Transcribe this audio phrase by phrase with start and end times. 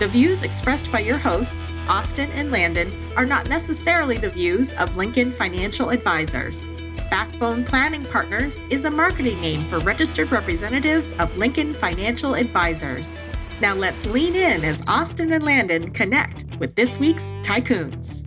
[0.00, 4.96] The views expressed by your hosts, Austin and Landon, are not necessarily the views of
[4.96, 6.68] Lincoln Financial Advisors.
[7.10, 13.18] Backbone Planning Partners is a marketing name for registered representatives of Lincoln Financial Advisors.
[13.60, 18.24] Now let's lean in as Austin and Landon connect with this week's Tycoons.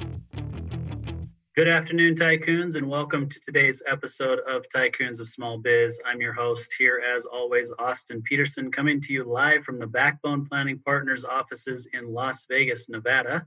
[1.56, 6.02] Good afternoon, Tycoons, and welcome to today's episode of Tycoons of Small Biz.
[6.04, 10.48] I'm your host here, as always, Austin Peterson, coming to you live from the Backbone
[10.48, 13.46] Planning Partners offices in Las Vegas, Nevada.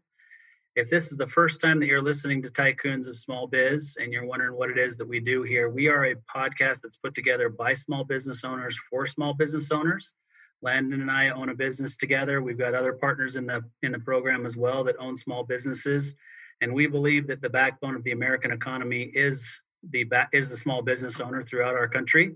[0.76, 4.12] If this is the first time that you're listening to Tycoons of Small Biz and
[4.12, 7.12] you're wondering what it is that we do here, we are a podcast that's put
[7.12, 10.14] together by small business owners for small business owners.
[10.62, 12.40] Landon and I own a business together.
[12.40, 16.14] We've got other partners in the in the program as well that own small businesses
[16.60, 20.82] and we believe that the backbone of the American economy is the is the small
[20.82, 22.34] business owner throughout our country.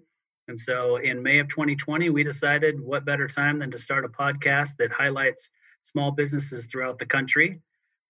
[0.49, 4.09] And so in May of 2020, we decided what better time than to start a
[4.09, 5.51] podcast that highlights
[5.83, 7.61] small businesses throughout the country.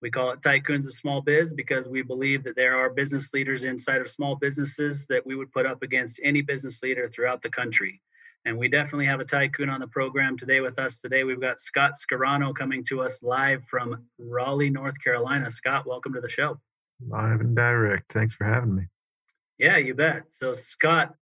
[0.02, 3.64] We call it Tycoons of Small Biz because we believe that there are business leaders
[3.64, 7.50] inside of small businesses that we would put up against any business leader throughout the
[7.50, 8.00] country.
[8.46, 11.02] And we definitely have a tycoon on the program today with us.
[11.02, 15.50] Today we've got Scott Scarano coming to us live from Raleigh, North Carolina.
[15.50, 16.58] Scott, welcome to the show.
[17.06, 18.10] Live and direct.
[18.10, 18.84] Thanks for having me.
[19.58, 20.32] Yeah, you bet.
[20.32, 21.14] So Scott,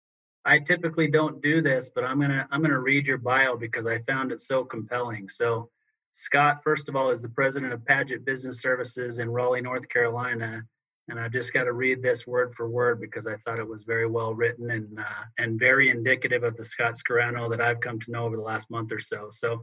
[0.45, 3.98] I typically don't do this, but I'm gonna I'm gonna read your bio because I
[4.00, 5.28] found it so compelling.
[5.28, 5.72] So
[6.12, 10.64] Scott, first of all, is the president of Padgett Business Services in Raleigh, North Carolina
[11.09, 13.83] and I've just got to read this word for word because I thought it was
[13.83, 17.99] very well written and uh, and very indicative of the Scott Scarano that I've come
[17.99, 19.30] to know over the last month or so.
[19.32, 19.61] So it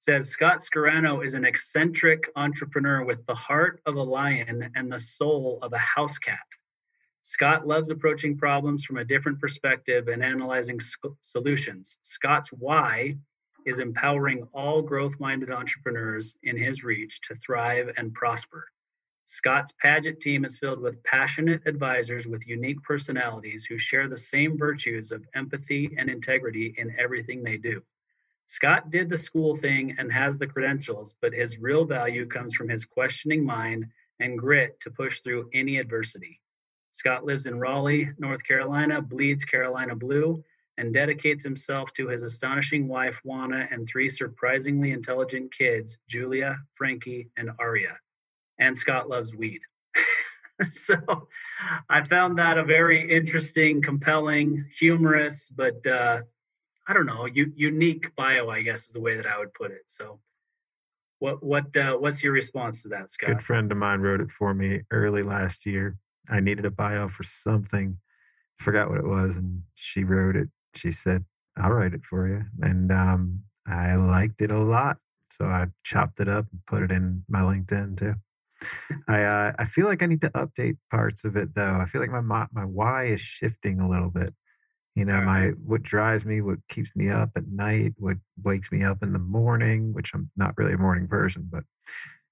[0.00, 5.00] says Scott Scarano is an eccentric entrepreneur with the heart of a lion and the
[5.00, 6.38] soul of a house cat.
[7.22, 10.78] Scott loves approaching problems from a different perspective and analyzing
[11.22, 11.98] solutions.
[12.02, 13.16] Scott's why
[13.64, 18.68] is empowering all growth minded entrepreneurs in his reach to thrive and prosper.
[19.28, 24.56] Scott's Padgett team is filled with passionate advisors with unique personalities who share the same
[24.56, 27.82] virtues of empathy and integrity in everything they do.
[28.44, 32.68] Scott did the school thing and has the credentials, but his real value comes from
[32.68, 33.86] his questioning mind
[34.20, 36.40] and grit to push through any adversity.
[36.92, 40.44] Scott lives in Raleigh, North Carolina, bleeds Carolina blue,
[40.78, 47.28] and dedicates himself to his astonishing wife, Juana, and three surprisingly intelligent kids, Julia, Frankie,
[47.36, 47.98] and Aria
[48.58, 49.60] and Scott loves weed.
[50.62, 50.96] so
[51.88, 56.22] I found that a very interesting, compelling, humorous, but uh,
[56.86, 59.70] I don't know, u- unique bio, I guess is the way that I would put
[59.70, 59.82] it.
[59.86, 60.20] So
[61.18, 63.28] what what uh, what's your response to that, Scott?
[63.28, 65.96] Good friend of mine wrote it for me early last year.
[66.30, 67.98] I needed a bio for something,
[68.58, 70.48] forgot what it was, and she wrote it.
[70.74, 71.24] She said,
[71.56, 74.98] "I'll write it for you," and um, I liked it a lot,
[75.30, 78.14] so I chopped it up and put it in my LinkedIn too.
[79.08, 81.78] I uh, I feel like I need to update parts of it though.
[81.80, 84.34] I feel like my my why is shifting a little bit.
[84.94, 88.82] You know, my what drives me, what keeps me up at night, what wakes me
[88.84, 91.64] up in the morning, which I'm not really a morning person, but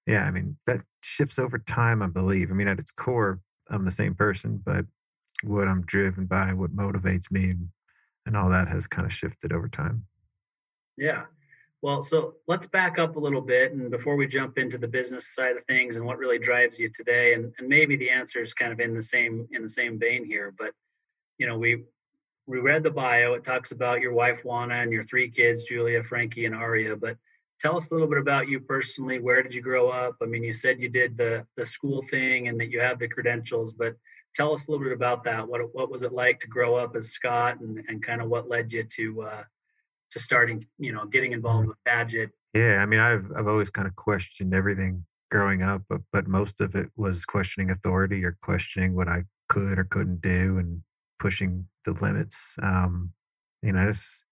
[0.07, 2.03] yeah, I mean that shifts over time.
[2.03, 2.51] I believe.
[2.51, 3.41] I mean, at its core,
[3.71, 4.87] I'm the same person, but
[5.43, 7.55] what I'm driven by, what motivates me,
[8.27, 10.07] and all that has kind of shifted over time.
[10.97, 11.25] Yeah,
[11.85, 15.35] well, so let's back up a little bit, and before we jump into the business
[15.35, 18.55] side of things and what really drives you today, and, and maybe the answer is
[18.55, 20.73] kind of in the same in the same vein here, but
[21.37, 21.85] you know, we
[22.47, 23.35] we read the bio.
[23.35, 26.97] It talks about your wife Juana and your three kids, Julia, Frankie, and Aria.
[26.97, 27.19] But
[27.61, 29.19] tell us a little bit about you personally.
[29.19, 30.17] Where did you grow up?
[30.23, 33.09] I mean, you said you did the the school thing and that you have the
[33.09, 33.95] credentials, but
[34.35, 35.47] tell us a little bit about that.
[35.47, 38.49] What what was it like to grow up as Scott, and and kind of what
[38.49, 39.45] led you to uh,
[40.15, 42.31] to starting, you know, getting involved with Padgett?
[42.55, 46.61] Yeah, I mean, I've I've always kind of questioned everything growing up, but but most
[46.61, 50.83] of it was questioning authority or questioning what I could or couldn't do and
[51.19, 52.57] pushing the limits.
[52.63, 53.13] Um,
[53.63, 54.25] you know, just,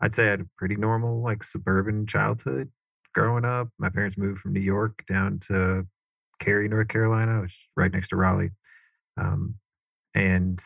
[0.00, 2.70] I'd say I had a pretty normal like suburban childhood
[3.14, 3.68] growing up.
[3.78, 5.86] My parents moved from New York down to
[6.40, 8.50] Cary, North Carolina, which is right next to Raleigh.
[9.16, 9.56] Um,
[10.14, 10.60] and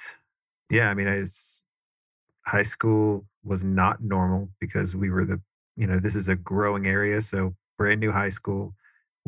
[0.71, 1.65] yeah, I mean, I was
[2.47, 5.41] high school was not normal because we were the
[5.77, 8.75] you know this is a growing area so brand new high school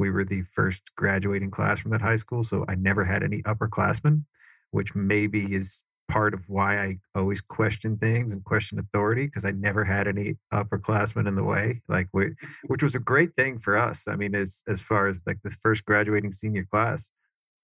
[0.00, 2.42] we were the first graduating class from that high school.
[2.42, 4.24] So I never had any upperclassmen,
[4.70, 9.50] which maybe is part of why I always question things and question authority because I
[9.50, 11.82] never had any upperclassmen in the way.
[11.86, 12.46] Like, we, mm-hmm.
[12.66, 14.08] which was a great thing for us.
[14.08, 17.12] I mean, as as far as like the first graduating senior class,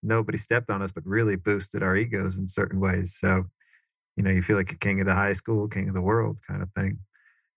[0.03, 3.17] nobody stepped on us, but really boosted our egos in certain ways.
[3.19, 3.47] So,
[4.17, 6.41] you know, you feel like you're king of the high school, king of the world,
[6.49, 6.99] kind of thing.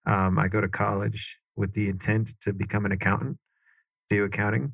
[0.06, 3.38] Um, I go to college with the intent to become an accountant,
[4.10, 4.74] do accounting,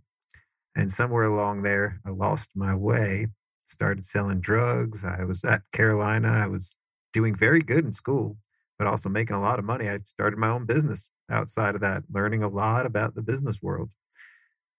[0.75, 3.27] and somewhere along there, I lost my way
[3.65, 5.03] started selling drugs.
[5.03, 6.29] I was at Carolina.
[6.29, 6.75] I was
[7.13, 8.37] doing very good in school,
[8.77, 9.89] but also making a lot of money.
[9.89, 13.93] I started my own business outside of that, learning a lot about the business world,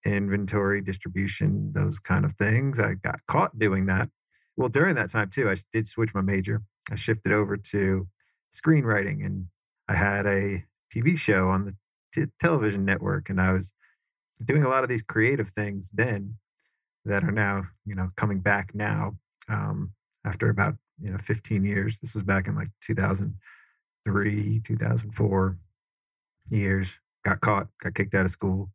[0.05, 2.79] inventory, distribution, those kind of things.
[2.81, 4.09] I got caught doing that.
[4.57, 6.63] Well, during that time too, I did switch my major.
[6.91, 8.09] I shifted over to
[8.53, 9.49] screenwriting and
[9.89, 10.65] I had a
[10.95, 11.77] TV show on the
[12.15, 13.73] t- television network and I was
[14.45, 16.37] doing a lot of these creative things then
[17.05, 19.17] that are now you know coming back now
[19.49, 19.93] um,
[20.25, 22.01] after about you know 15 years.
[22.01, 25.57] This was back in like 2003 2004
[26.49, 27.01] years.
[27.25, 28.71] Got caught got kicked out of school.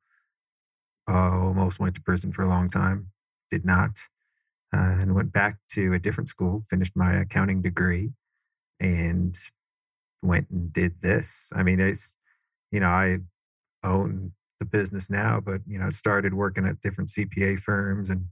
[1.09, 3.07] Uh, almost went to prison for a long time.
[3.49, 3.99] Did not
[4.73, 8.11] uh, and went back to a different school finished my accounting degree
[8.79, 9.35] and
[10.23, 12.15] went and did this i mean it's
[12.71, 13.17] you know i
[13.83, 14.31] own
[14.61, 18.27] the business now, but you know, started working at different CPA firms and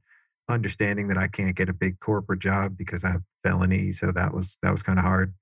[0.48, 3.92] understanding that I can't get a big corporate job because I have felony.
[3.92, 5.34] So that was that was kind of hard.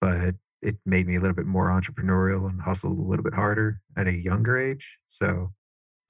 [0.00, 3.80] But it made me a little bit more entrepreneurial and hustled a little bit harder
[3.96, 4.98] at a younger age.
[5.08, 5.52] So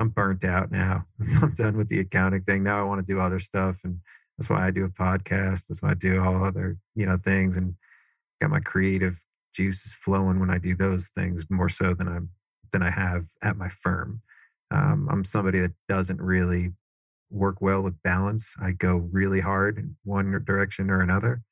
[0.00, 1.06] I'm burnt out now.
[1.42, 2.64] I'm done with the accounting thing.
[2.64, 3.78] Now I want to do other stuff.
[3.84, 4.00] And
[4.36, 5.66] that's why I do a podcast.
[5.68, 7.74] That's why I do all other, you know, things and
[8.40, 12.30] got my creative juices flowing when I do those things more so than I'm
[12.72, 14.22] than I have at my firm.
[14.70, 16.72] Um, I'm somebody that doesn't really
[17.30, 18.56] work well with balance.
[18.60, 21.42] I go really hard in one direction or another.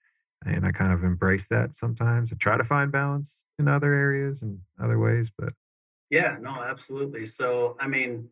[0.44, 2.32] And I kind of embrace that sometimes.
[2.32, 5.52] I try to find balance in other areas and other ways, but
[6.11, 7.25] yeah, no, absolutely.
[7.25, 8.29] So, I mean,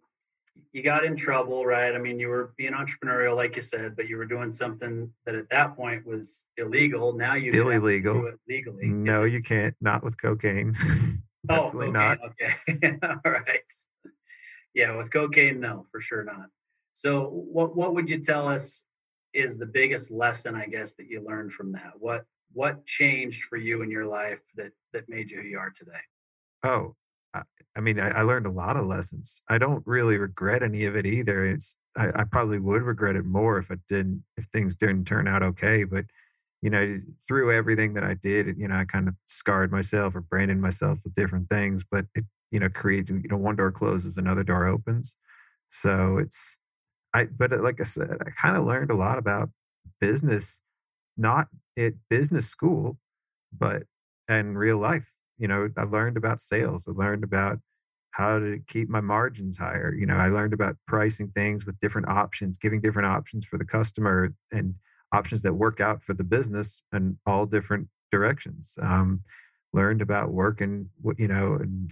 [0.72, 1.94] you got in trouble, right?
[1.94, 5.34] I mean, you were being entrepreneurial, like you said, but you were doing something that
[5.34, 7.12] at that point was illegal.
[7.12, 8.32] Now you still illegal.
[8.48, 8.86] legally.
[8.86, 9.74] No, you can't.
[9.80, 10.74] Not with cocaine.
[11.48, 12.18] Oh, Definitely oh, not.
[12.22, 12.98] Okay.
[13.02, 13.72] All right.
[14.74, 16.48] Yeah, with cocaine, no, for sure not.
[16.92, 18.84] So, what what would you tell us
[19.32, 21.92] is the biggest lesson, I guess, that you learned from that?
[21.98, 25.72] What what changed for you in your life that that made you who you are
[25.74, 25.92] today?
[26.62, 26.94] Oh,
[27.76, 29.42] I, mean, I, I, learned a lot of lessons.
[29.48, 31.46] I don't really regret any of it either.
[31.46, 35.28] It's I, I probably would regret it more if it didn't if things didn't turn
[35.28, 35.84] out okay.
[35.84, 36.06] But
[36.62, 40.20] you know, through everything that I did, you know, I kind of scarred myself or
[40.20, 44.18] branded myself with different things, but it, you know, creates, you know, one door closes,
[44.18, 45.16] another door opens.
[45.70, 46.58] So it's,
[47.14, 49.50] I, but uh, like I said, I kind of learned a lot about
[50.00, 50.60] business,
[51.16, 51.48] not
[51.78, 52.98] at business school,
[53.56, 53.84] but
[54.28, 55.14] in real life.
[55.40, 56.86] You know, I learned about sales.
[56.86, 57.58] I learned about
[58.12, 59.94] how to keep my margins higher.
[59.94, 63.64] You know, I learned about pricing things with different options, giving different options for the
[63.64, 64.74] customer and,
[65.12, 68.78] options that work out for the business in all different directions.
[68.80, 69.22] Um,
[69.72, 71.88] learned about working, you know, in,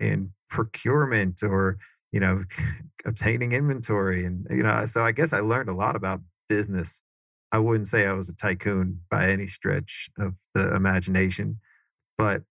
[0.00, 1.78] in procurement or
[2.12, 2.44] you know
[3.06, 4.84] obtaining inventory, and you know.
[4.86, 7.02] So I guess I learned a lot about business.
[7.52, 11.60] I wouldn't say I was a tycoon by any stretch of the imagination,
[12.18, 12.42] but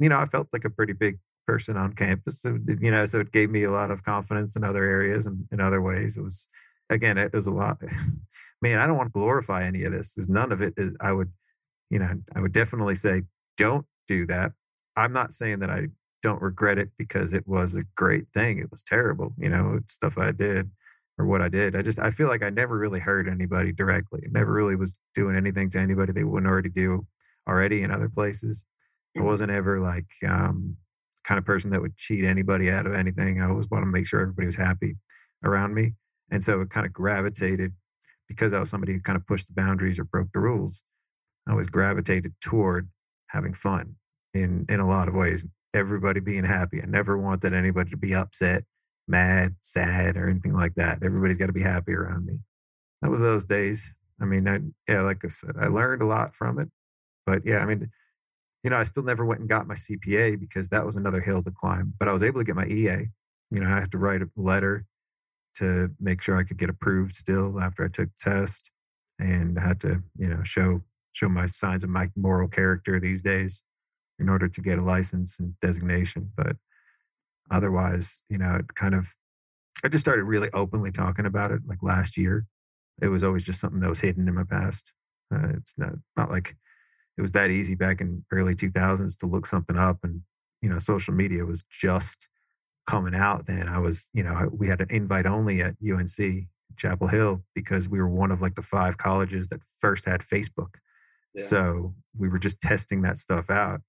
[0.00, 2.44] you know, I felt like a pretty big person on campus.
[2.44, 5.60] You know, so it gave me a lot of confidence in other areas and in
[5.60, 6.16] other ways.
[6.16, 6.46] It was
[6.90, 7.82] again, it was a lot
[8.64, 11.12] man, I don't want to glorify any of this because none of it is, I
[11.12, 11.30] would,
[11.90, 13.22] you know, I would definitely say,
[13.58, 14.52] don't do that.
[14.96, 15.88] I'm not saying that I
[16.22, 18.58] don't regret it because it was a great thing.
[18.58, 20.70] It was terrible, you know, stuff I did
[21.18, 21.76] or what I did.
[21.76, 24.22] I just, I feel like I never really hurt anybody directly.
[24.30, 27.06] Never really was doing anything to anybody they wouldn't already do
[27.46, 28.64] already in other places.
[29.14, 29.26] I mm-hmm.
[29.26, 30.76] wasn't ever like, um,
[31.24, 33.40] kind of person that would cheat anybody out of anything.
[33.40, 34.96] I always wanted to make sure everybody was happy
[35.42, 35.94] around me.
[36.30, 37.72] And so it kind of gravitated
[38.28, 40.82] because I was somebody who kind of pushed the boundaries or broke the rules,
[41.46, 42.88] I always gravitated toward
[43.28, 43.96] having fun
[44.32, 45.46] in in a lot of ways.
[45.74, 46.80] Everybody being happy.
[46.80, 48.62] I never wanted anybody to be upset,
[49.08, 51.02] mad, sad, or anything like that.
[51.02, 52.38] Everybody's got to be happy around me.
[53.02, 53.92] That was those days.
[54.20, 56.68] I mean, I, yeah, like I said, I learned a lot from it.
[57.26, 57.90] But yeah, I mean,
[58.64, 61.42] you know, I still never went and got my CPA because that was another hill
[61.42, 61.94] to climb.
[61.98, 63.10] But I was able to get my EA.
[63.50, 64.86] You know, I had to write a letter
[65.56, 68.70] to make sure I could get approved still after I took the test
[69.18, 73.22] and I had to, you know, show show my signs of my moral character these
[73.22, 73.62] days
[74.18, 76.32] in order to get a license and designation.
[76.36, 76.56] But
[77.50, 79.14] otherwise, you know, it kind of
[79.84, 82.46] I just started really openly talking about it like last year.
[83.02, 84.94] It was always just something that was hidden in my past.
[85.32, 86.56] Uh, it's not not like
[87.16, 90.22] it was that easy back in early 2000s to look something up and
[90.60, 92.28] you know social media was just
[92.88, 93.68] coming out then.
[93.68, 97.98] I was you know we had an invite only at unc chapel hill because we
[97.98, 100.76] were one of like the five colleges that first had facebook.
[101.34, 101.44] Yeah.
[101.46, 103.80] so we were just testing that stuff out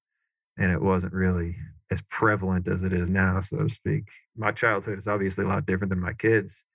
[0.58, 1.56] and it wasn't really
[1.92, 4.06] as prevalent as it is now so to speak.
[4.36, 6.66] My childhood is obviously a lot different than my kids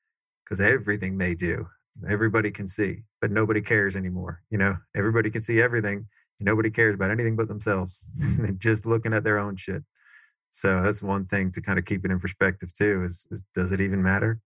[0.44, 1.66] because everything they do
[2.08, 4.76] everybody can see but nobody cares anymore you know?
[4.96, 6.06] Everybody can see everything
[6.40, 9.82] nobody cares about anything but themselves and just looking at their own shit.
[10.50, 13.72] So that's one thing to kind of keep it in perspective too is, is does
[13.72, 14.40] it even matter?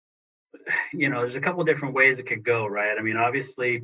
[0.93, 2.97] You know there's a couple different ways it could go right?
[2.99, 3.83] I mean obviously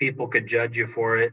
[0.00, 1.32] people could judge you for it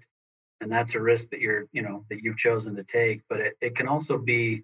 [0.62, 3.54] and that's a risk that you're you know that you've chosen to take but it,
[3.62, 4.64] it can also be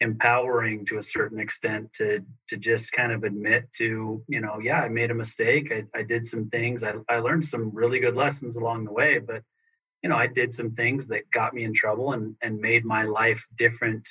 [0.00, 4.80] empowering to a certain extent to to just kind of admit to you know yeah
[4.80, 5.70] i made a mistake.
[5.72, 6.82] I, I did some things.
[6.82, 9.42] I, I learned some really good lessons along the way but
[10.02, 13.04] you know, I did some things that got me in trouble and and made my
[13.04, 14.08] life different,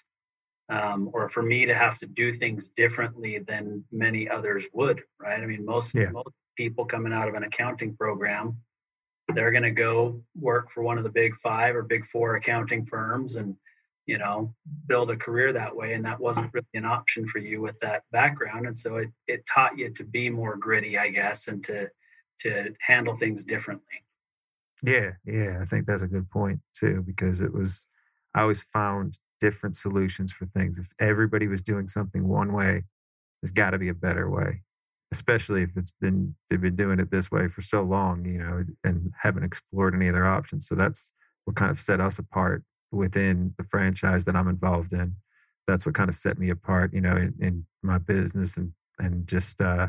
[0.70, 5.02] um, or for me to have to do things differently than many others would.
[5.20, 5.42] Right?
[5.42, 6.12] I mean, most yeah.
[6.12, 8.58] most people coming out of an accounting program,
[9.34, 12.86] they're going to go work for one of the big five or big four accounting
[12.86, 13.56] firms and
[14.10, 14.52] you know
[14.88, 18.02] build a career that way and that wasn't really an option for you with that
[18.12, 21.88] background and so it, it taught you to be more gritty i guess and to
[22.40, 24.04] to handle things differently
[24.84, 27.88] yeah, yeah, I think that's a good point too, because it was,
[28.36, 30.78] I always found different solutions for things.
[30.78, 32.84] If everybody was doing something one way,
[33.42, 34.64] there's got to be a better way,
[35.12, 38.66] especially if it's been, they've been doing it this way for so long, you know,
[38.84, 40.68] and haven't explored any other options.
[40.68, 41.14] So that's
[41.46, 45.16] what kind of set us apart within the franchise that I'm involved in.
[45.68, 49.28] That's what kind of set me apart, you know, in, in my business and, and
[49.28, 49.88] just, uh,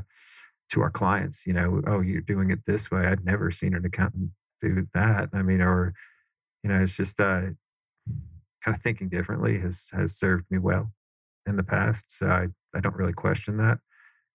[0.73, 3.04] to our clients, you know, oh, you're doing it this way.
[3.04, 4.30] I'd never seen an accountant
[4.61, 5.31] do that.
[5.33, 5.95] I mean, or
[6.62, 7.43] you know, it's just uh,
[8.62, 10.93] kind of thinking differently has has served me well
[11.47, 12.11] in the past.
[12.11, 13.79] So I I don't really question that.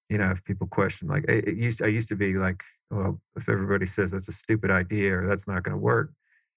[0.10, 3.22] You know, if people question like it, it used, I used to be like, well,
[3.36, 6.12] if everybody says that's a stupid idea or that's not going to work,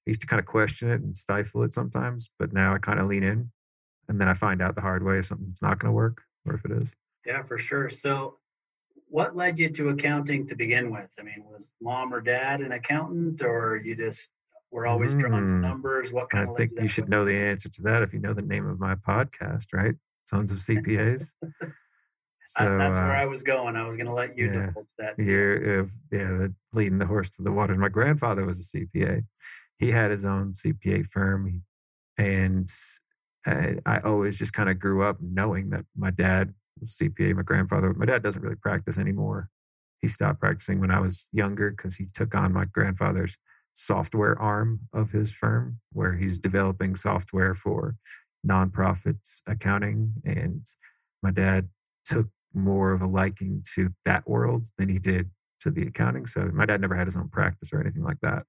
[0.06, 2.28] I used to kind of question it and stifle it sometimes.
[2.38, 3.50] But now I kind of lean in,
[4.08, 6.54] and then I find out the hard way if something's not going to work or
[6.54, 6.94] if it is.
[7.24, 7.88] Yeah, for sure.
[7.88, 8.36] So
[9.10, 11.12] what led you to accounting to begin with?
[11.18, 14.30] I mean, was mom or dad an accountant, or you just
[14.70, 15.60] were always drawn to hmm.
[15.60, 16.12] numbers?
[16.12, 18.42] What kind I think you should know the answer to that if you know the
[18.42, 19.94] name of my podcast, right?
[20.26, 21.34] Sons of CPAs.
[22.44, 23.76] so I, that's uh, where I was going.
[23.76, 25.18] I was going to let you yeah, divulge that.
[25.18, 27.74] You're, uh, yeah, leading the horse to the water.
[27.74, 29.24] My grandfather was a CPA.
[29.78, 31.62] He had his own CPA firm,
[32.18, 32.68] and
[33.46, 36.54] I, I always just kind of grew up knowing that my dad
[36.86, 37.34] CPA.
[37.34, 39.50] My grandfather, my dad doesn't really practice anymore.
[40.00, 43.36] He stopped practicing when I was younger because he took on my grandfather's
[43.74, 47.96] software arm of his firm, where he's developing software for
[48.46, 50.14] nonprofits accounting.
[50.24, 50.66] And
[51.22, 51.68] my dad
[52.04, 55.30] took more of a liking to that world than he did
[55.60, 56.26] to the accounting.
[56.26, 58.44] So my dad never had his own practice or anything like that.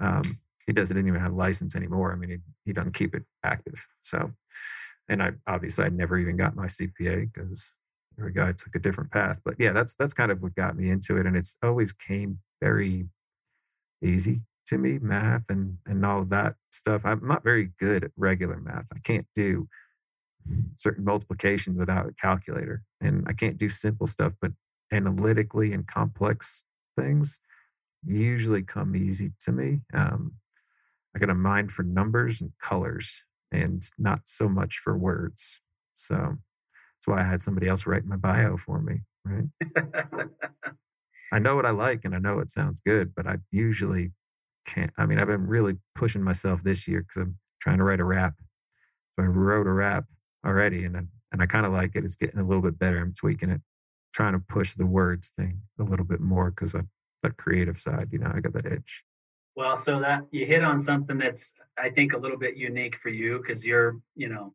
[0.00, 2.12] Um, he doesn't even have a license anymore.
[2.12, 2.36] I mean, he,
[2.66, 3.86] he doesn't keep it active.
[4.02, 4.32] So
[5.10, 7.76] and I obviously I never even got my CPA because
[8.18, 9.40] every guy took a different path.
[9.44, 12.38] But yeah, that's that's kind of what got me into it, and it's always came
[12.62, 13.08] very
[14.02, 17.02] easy to me, math and and all of that stuff.
[17.04, 18.86] I'm not very good at regular math.
[18.94, 19.68] I can't do
[20.76, 24.52] certain multiplication without a calculator, and I can't do simple stuff, but
[24.92, 26.64] analytically and complex
[26.98, 27.40] things
[28.06, 29.80] usually come easy to me.
[29.92, 30.34] Um,
[31.14, 35.60] I got a mind for numbers and colors and not so much for words.
[35.96, 39.00] So that's why I had somebody else write my bio for me.
[39.24, 39.44] Right.
[41.32, 44.12] I know what I like and I know it sounds good, but I usually
[44.66, 44.90] can't.
[44.98, 48.04] I mean, I've been really pushing myself this year because I'm trying to write a
[48.04, 48.34] rap.
[49.18, 50.04] So I wrote a rap
[50.44, 51.00] already and I,
[51.32, 52.04] and I kind of like it.
[52.04, 52.98] It's getting a little bit better.
[52.98, 53.60] I'm tweaking it,
[54.12, 56.80] trying to push the words thing a little bit more because I
[57.22, 59.04] that creative side, you know, I got that itch.
[59.56, 63.08] Well, so that you hit on something that's I think a little bit unique for
[63.08, 64.54] you because you're, you know,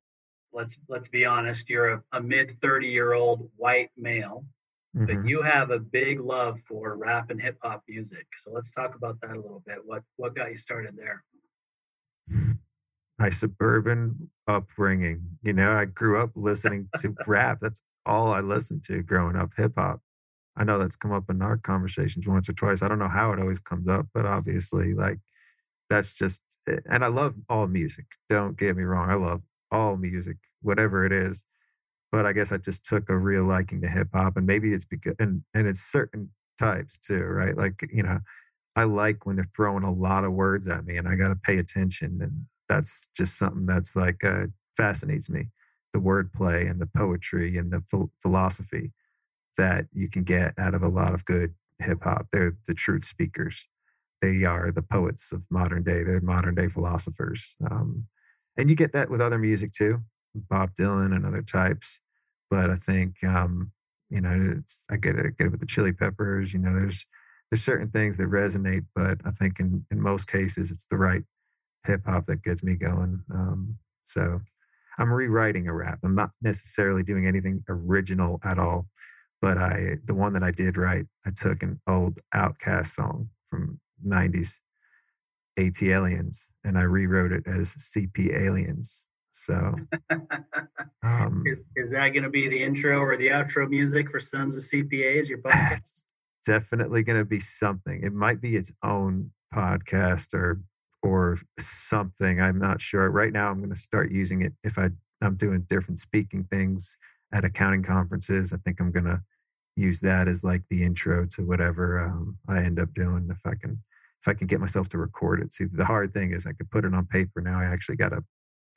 [0.54, 4.46] let's let's be honest, you're a, a mid 30 year old white male,
[4.96, 5.06] mm-hmm.
[5.06, 8.26] but you have a big love for rap and hip hop music.
[8.36, 9.80] So let's talk about that a little bit.
[9.84, 11.24] What what got you started there?
[13.20, 15.38] My suburban upbringing.
[15.42, 17.60] You know, I grew up listening to rap.
[17.62, 20.02] That's all I listened to growing up, hip hop.
[20.58, 22.82] I know that's come up in our conversations once or twice.
[22.82, 25.20] I don't know how it always comes up, but obviously, like,
[25.90, 28.06] that's just, eh, and I love all music.
[28.30, 29.10] Don't get me wrong.
[29.10, 31.46] I love all music, whatever it is.
[32.12, 34.86] but I guess I just took a real liking to hip hop, and maybe it's
[34.86, 37.56] because and and it's certain types too, right?
[37.58, 38.20] Like you know,
[38.76, 41.36] I like when they're throwing a lot of words at me, and I got to
[41.36, 44.48] pay attention, and that's just something that's like uh,
[44.78, 45.50] fascinates me,
[45.94, 48.92] the wordplay and the poetry and the ph- philosophy
[49.58, 52.28] that you can get out of a lot of good hip hop.
[52.32, 53.68] They're the truth speakers.
[54.22, 56.04] They are the poets of modern day.
[56.04, 57.56] They're modern day philosophers.
[57.70, 58.08] Um,
[58.58, 60.00] and you get that with other music too,
[60.34, 62.02] Bob Dylan and other types.
[62.50, 63.72] But I think, um,
[64.10, 66.54] you know, I get it, I get it with the Chili Peppers.
[66.54, 67.06] You know, there's
[67.52, 71.24] there's certain things that resonate, but I think in in most cases it's the right
[71.86, 73.24] hip hop that gets me going.
[73.34, 74.42] Um, so
[74.98, 76.00] I'm rewriting a rap.
[76.04, 78.88] I'm not necessarily doing anything original at all,
[79.46, 83.80] but I the one that I did write, I took an old OutKast song from
[84.04, 84.60] 90s
[85.60, 89.06] ATLiens and I rewrote it as CP Aliens.
[89.34, 89.76] So,
[91.04, 94.58] um, is, is that going to be the intro or the outro music for Sons
[94.58, 95.30] of CPAs?
[95.30, 96.02] Your podcast?
[96.44, 98.02] definitely going to be something.
[98.04, 100.62] It might be its own podcast or
[101.04, 102.42] or something.
[102.42, 103.12] I'm not sure.
[103.12, 104.90] Right now, I'm going to start using it if I
[105.22, 106.98] I'm doing different speaking things
[107.32, 108.52] at accounting conferences.
[108.52, 109.22] I think I'm going to
[109.76, 113.56] use that as like the intro to whatever um, I end up doing if I
[113.56, 113.84] can
[114.22, 115.54] if I can get myself to record it.
[115.54, 117.42] See, the hard thing is I could put it on paper.
[117.42, 118.24] Now I actually got to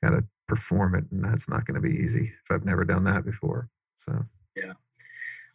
[0.04, 3.04] got to perform it, and that's not going to be easy if I've never done
[3.04, 3.68] that before.
[3.96, 4.22] So
[4.56, 4.72] yeah.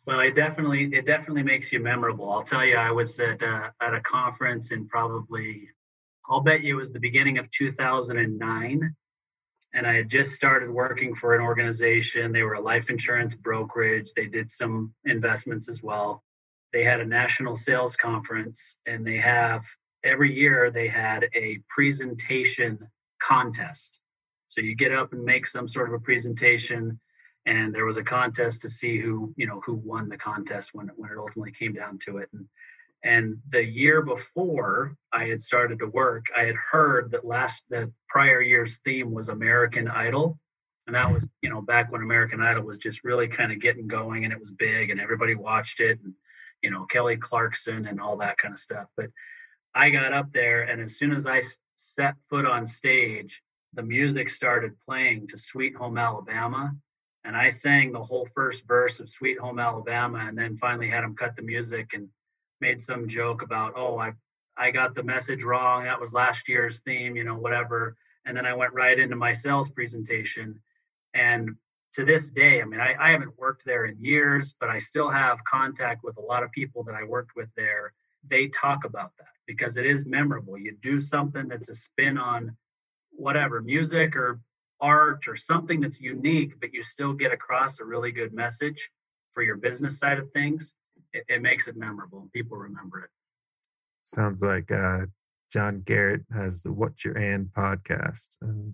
[0.05, 2.31] Well, it definitely it definitely makes you memorable.
[2.31, 5.67] I'll tell you, I was at uh, at a conference in probably
[6.29, 8.95] I'll bet you it was the beginning of 2009,
[9.73, 12.31] and I had just started working for an organization.
[12.31, 14.13] They were a life insurance brokerage.
[14.13, 16.23] They did some investments as well.
[16.71, 19.65] They had a national sales conference, and they have
[20.03, 22.79] every year they had a presentation
[23.21, 24.01] contest.
[24.47, 26.99] So you get up and make some sort of a presentation
[27.45, 30.89] and there was a contest to see who you know who won the contest when
[30.95, 32.45] when it ultimately came down to it and
[33.03, 37.91] and the year before I had started to work, I had heard that last the
[38.07, 40.39] prior year's theme was American Idol.
[40.87, 43.87] And that was, you know, back when American Idol was just really kind of getting
[43.87, 46.13] going and it was big and everybody watched it and,
[46.61, 48.87] you know, Kelly Clarkson and all that kind of stuff.
[48.95, 49.09] But
[49.75, 51.41] I got up there and as soon as I
[51.75, 53.41] set foot on stage,
[53.73, 56.73] the music started playing to Sweet Home Alabama
[57.25, 61.05] and I sang the whole first verse of Sweet Home Alabama, and then finally had
[61.05, 62.09] them cut the music and
[62.63, 64.13] made some joke about, oh, I
[64.55, 65.83] I got the message wrong.
[65.83, 67.95] That was last year's theme, you know, whatever.
[68.25, 70.59] And then I went right into my sales presentation.
[71.13, 71.55] And
[71.93, 75.09] to this day, I mean, I, I haven't worked there in years, but I still
[75.09, 77.93] have contact with a lot of people that I worked with there.
[78.27, 80.57] They talk about that because it is memorable.
[80.57, 82.55] You do something that's a spin on
[83.11, 84.39] whatever music or
[84.79, 88.91] art or something that's unique, but you still get across a really good message
[89.31, 90.75] for your business side of things,
[91.13, 92.29] it, it makes it memorable.
[92.33, 93.09] People remember it.
[94.03, 95.01] Sounds like uh,
[95.51, 98.73] John Garrett has the "What's Your And" podcast, and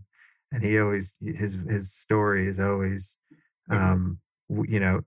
[0.52, 3.18] and he always his his story is always,
[3.72, 3.84] mm-hmm.
[3.84, 4.20] um,
[4.68, 5.02] you know,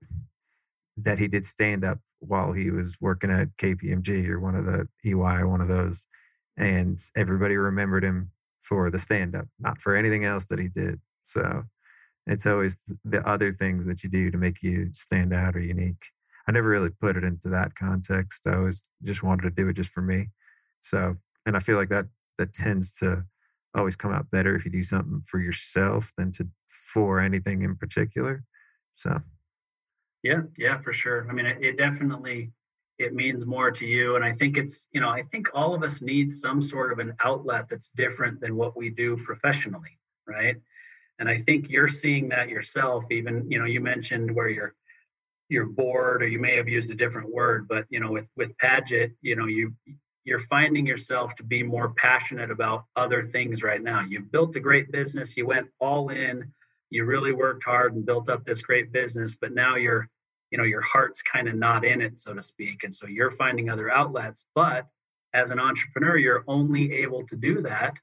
[0.97, 4.87] that he did stand up while he was working at KPMG or one of the
[5.05, 6.05] EY, one of those,
[6.57, 11.01] and everybody remembered him for the stand up, not for anything else that he did.
[11.23, 11.63] So
[12.27, 16.05] it's always the other things that you do to make you stand out or unique.
[16.47, 18.45] I never really put it into that context.
[18.47, 20.27] I always just wanted to do it just for me.
[20.81, 22.05] So, and I feel like that
[22.37, 23.23] that tends to
[23.75, 26.47] always come out better if you do something for yourself than to
[26.93, 28.43] for anything in particular.
[28.95, 29.17] So,
[30.21, 31.27] yeah, yeah, for sure.
[31.29, 32.51] I mean, it, it definitely
[32.99, 35.83] it means more to you and i think it's you know i think all of
[35.83, 40.57] us need some sort of an outlet that's different than what we do professionally right
[41.19, 44.75] and i think you're seeing that yourself even you know you mentioned where you're
[45.53, 48.57] you're bored or you may have used a different word but you know with with
[48.57, 49.73] Padgett you know you
[50.25, 53.99] you're finding yourself to be more passionate about other things right now.
[53.99, 56.51] You've built a great business you went all in
[56.89, 60.05] you really worked hard and built up this great business but now you're
[60.49, 63.31] you know your heart's kind of not in it so to speak and so you're
[63.31, 64.47] finding other outlets.
[64.55, 64.87] But
[65.33, 67.99] as an entrepreneur you're only able to do that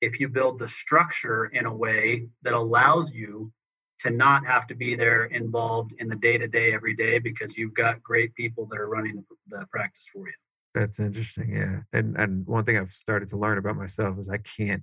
[0.00, 3.52] if you build the structure in a way that allows you
[3.98, 7.56] to not have to be there involved in the day to day every day because
[7.56, 10.34] you've got great people that are running the, practice for you
[10.74, 14.38] that's interesting yeah and and one thing i've started to learn about myself is i
[14.38, 14.82] can't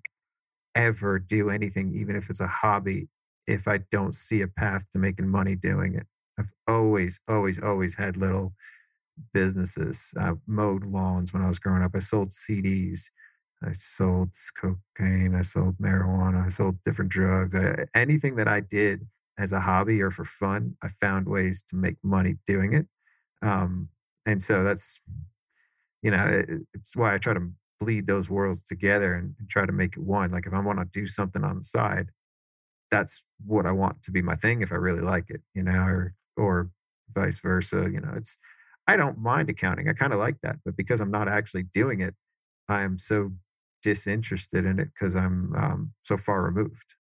[0.76, 3.08] ever do anything even if it's a hobby
[3.48, 7.96] if i don't see a path to making money doing it I've always, always, always
[7.96, 8.54] had little
[9.34, 10.14] businesses.
[10.20, 11.92] I mowed lawns when I was growing up.
[11.96, 13.12] I sold CDs.
[13.66, 15.36] I sold cocaine.
[15.36, 16.46] I sold marijuana.
[16.46, 17.56] I sold different drugs.
[17.56, 20.76] I, anything that I did as a hobby or for fun.
[20.84, 22.88] I found ways to make money doing it.
[23.42, 23.90] Um,
[24.26, 25.02] and so that's,
[26.02, 29.66] you know, it, it's why I try to bleed those worlds together and, and try
[29.66, 30.30] to make it one.
[30.32, 32.10] Like if I want to do something on the side,
[32.92, 35.74] that's what I want to be my thing if I really like it, you know,
[35.74, 36.70] or or
[37.14, 37.90] vice versa.
[37.92, 38.38] You know, it's
[38.88, 39.90] I don't mind accounting.
[39.90, 42.16] I kind of like that, but because I'm not actually doing it,
[42.70, 43.32] I'm so
[43.84, 46.96] disinterested in it because I'm um, so far removed.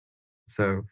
[0.49, 0.83] So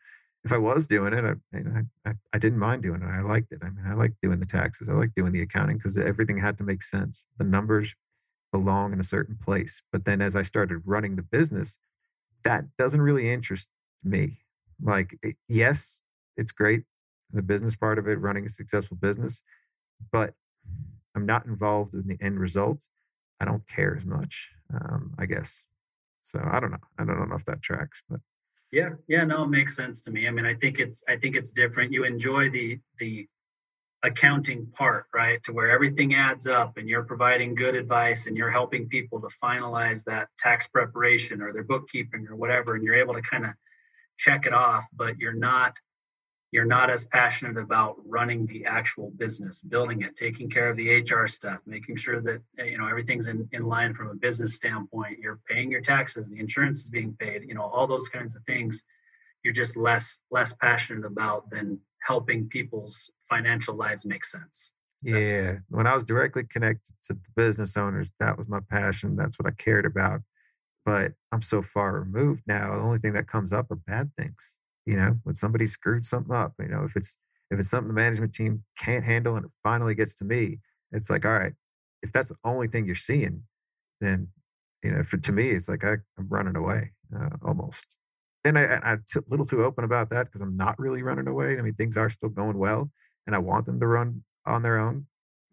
[0.44, 3.07] if I was doing it, I, I, I, didn't mind doing it.
[3.07, 3.59] I liked it.
[3.62, 4.88] I mean, I like doing the taxes.
[4.88, 7.26] I like doing the accounting because everything had to make sense.
[7.38, 7.94] The numbers
[8.50, 9.83] belong in a certain place.
[9.92, 11.79] But then as I started running the business,
[12.42, 13.68] that doesn't really interest
[14.03, 14.38] me.
[14.83, 16.03] Like, yes,
[16.37, 16.85] it's great,
[17.31, 19.42] the business part of it, running a successful business,
[20.11, 20.35] but
[21.14, 22.88] I'm not involved in the end result.
[23.40, 25.66] I don't care as much, um, I guess.
[26.30, 26.78] So I don't know.
[26.96, 28.20] I don't know if that tracks, but
[28.70, 30.28] yeah, yeah, no, it makes sense to me.
[30.28, 31.92] I mean, I think it's I think it's different.
[31.92, 33.26] You enjoy the the
[34.04, 35.42] accounting part, right?
[35.42, 39.28] To where everything adds up and you're providing good advice and you're helping people to
[39.42, 43.50] finalize that tax preparation or their bookkeeping or whatever and you're able to kind of
[44.16, 45.76] check it off, but you're not
[46.52, 51.00] you're not as passionate about running the actual business, building it, taking care of the
[51.00, 55.18] HR stuff, making sure that you know everything's in, in line from a business standpoint.
[55.20, 58.42] You're paying your taxes, the insurance is being paid, you know, all those kinds of
[58.44, 58.84] things.
[59.44, 64.72] You're just less less passionate about than helping people's financial lives make sense.
[65.02, 65.56] Yeah.
[65.68, 69.16] When I was directly connected to the business owners, that was my passion.
[69.16, 70.20] That's what I cared about.
[70.84, 72.74] But I'm so far removed now.
[72.74, 76.34] The only thing that comes up are bad things you know, when somebody screwed something
[76.34, 77.16] up, you know, if it's
[77.50, 80.58] if it's something the management team can't handle and it finally gets to me,
[80.92, 81.52] it's like, all right,
[82.02, 83.42] if that's the only thing you're seeing,
[84.00, 84.28] then
[84.82, 87.98] you know, for to me, it's like I, am running away uh, almost.
[88.44, 91.58] And I, I'm a little too open about that because I'm not really running away.
[91.58, 92.90] I mean, things are still going well,
[93.26, 95.06] and I want them to run on their own.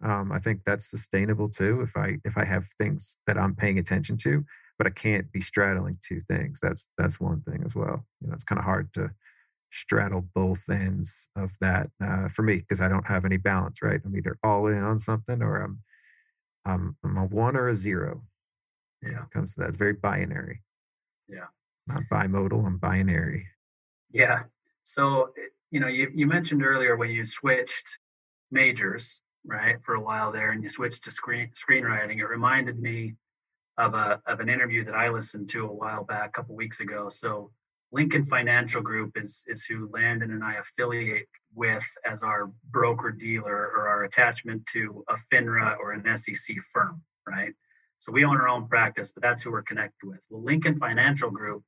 [0.03, 1.81] Um, I think that's sustainable too.
[1.81, 4.45] If I if I have things that I'm paying attention to,
[4.77, 6.59] but I can't be straddling two things.
[6.61, 8.05] That's that's one thing as well.
[8.21, 9.11] You know, it's kind of hard to
[9.71, 13.81] straddle both ends of that uh, for me because I don't have any balance.
[13.81, 15.79] Right, I'm either all in on something or I'm
[16.65, 18.23] I'm, I'm a one or a zero.
[19.01, 19.69] Yeah, it comes to that.
[19.69, 20.61] It's very binary.
[21.27, 21.47] Yeah,
[21.87, 22.65] not bimodal.
[22.65, 23.47] I'm binary.
[24.11, 24.43] Yeah.
[24.83, 27.99] So eh, you know, you you mentioned earlier when you switched
[28.51, 32.19] majors, right, for a while there, and you switched to screen screenwriting.
[32.19, 33.15] It reminded me
[33.77, 36.79] of a of an interview that I listened to a while back, a couple weeks
[36.79, 37.09] ago.
[37.09, 37.51] So
[37.91, 43.71] Lincoln Financial Group is is who Landon and I affiliate with as our broker dealer
[43.75, 47.53] or our attachment to a FINRA or an SEC firm, right?
[47.99, 50.25] So we own our own practice, but that's who we're connected with.
[50.29, 51.63] Well, Lincoln Financial Group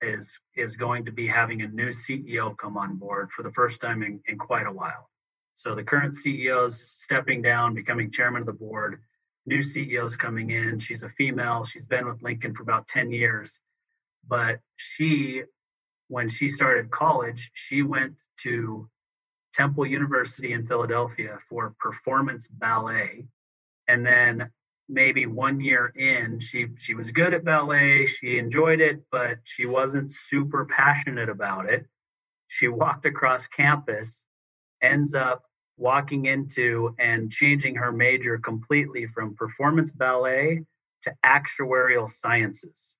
[0.00, 3.80] is is going to be having a new CEO come on board for the first
[3.80, 5.10] time in, in quite a while.
[5.54, 9.00] So the current CEO is stepping down, becoming chairman of the board
[9.46, 10.78] new CEOs coming in.
[10.78, 11.64] She's a female.
[11.64, 13.60] She's been with Lincoln for about 10 years.
[14.26, 15.42] But she,
[16.08, 18.88] when she started college, she went to
[19.54, 23.24] Temple University in Philadelphia for performance ballet.
[23.88, 24.50] And then
[24.88, 28.06] maybe one year in, she she was good at ballet.
[28.06, 31.86] She enjoyed it, but she wasn't super passionate about it.
[32.48, 34.26] She walked across campus,
[34.82, 35.44] ends up
[35.76, 40.62] walking into and changing her major completely from performance ballet
[41.02, 42.96] to actuarial sciences.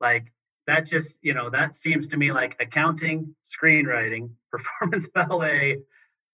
[0.00, 0.32] Like
[0.66, 5.78] that just, you know, that seems to me like accounting, screenwriting, performance ballet,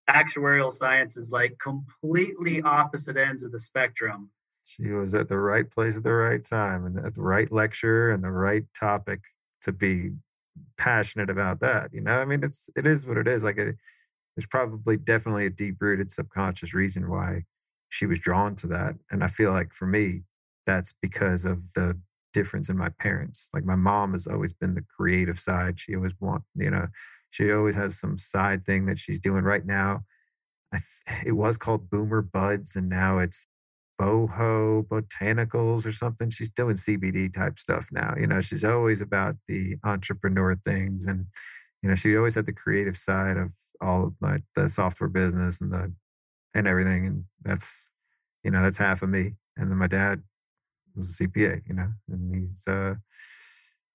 [0.09, 4.31] actuarial sciences, like completely opposite ends of the spectrum.
[4.65, 8.11] She was at the right place at the right time and at the right lecture
[8.11, 9.21] and the right topic
[9.63, 10.11] to be
[10.77, 11.89] passionate about that.
[11.93, 13.45] You know, I mean, it's it is what it is.
[13.45, 13.77] Like it,
[14.39, 17.43] there's probably definitely a deep rooted subconscious reason why
[17.89, 18.95] she was drawn to that.
[19.11, 20.23] And I feel like for me,
[20.65, 22.01] that's because of the
[22.33, 23.49] difference in my parents.
[23.53, 25.81] Like my mom has always been the creative side.
[25.81, 26.87] She always want, you know,
[27.31, 30.05] she always has some side thing that she's doing right now.
[30.73, 30.79] I,
[31.27, 33.45] it was called Boomer Buds, and now it's
[34.01, 36.31] boho botanicals or something.
[36.31, 38.15] She's doing CBD type stuff now.
[38.17, 41.27] You know, she's always about the entrepreneur things, and
[41.83, 45.61] you know, she always had the creative side of all of my the software business
[45.61, 45.93] and the
[46.55, 47.07] and everything.
[47.07, 47.91] And that's
[48.45, 49.33] you know, that's half of me.
[49.57, 50.23] And then my dad
[50.97, 52.95] was a CPA, you know, and he's uh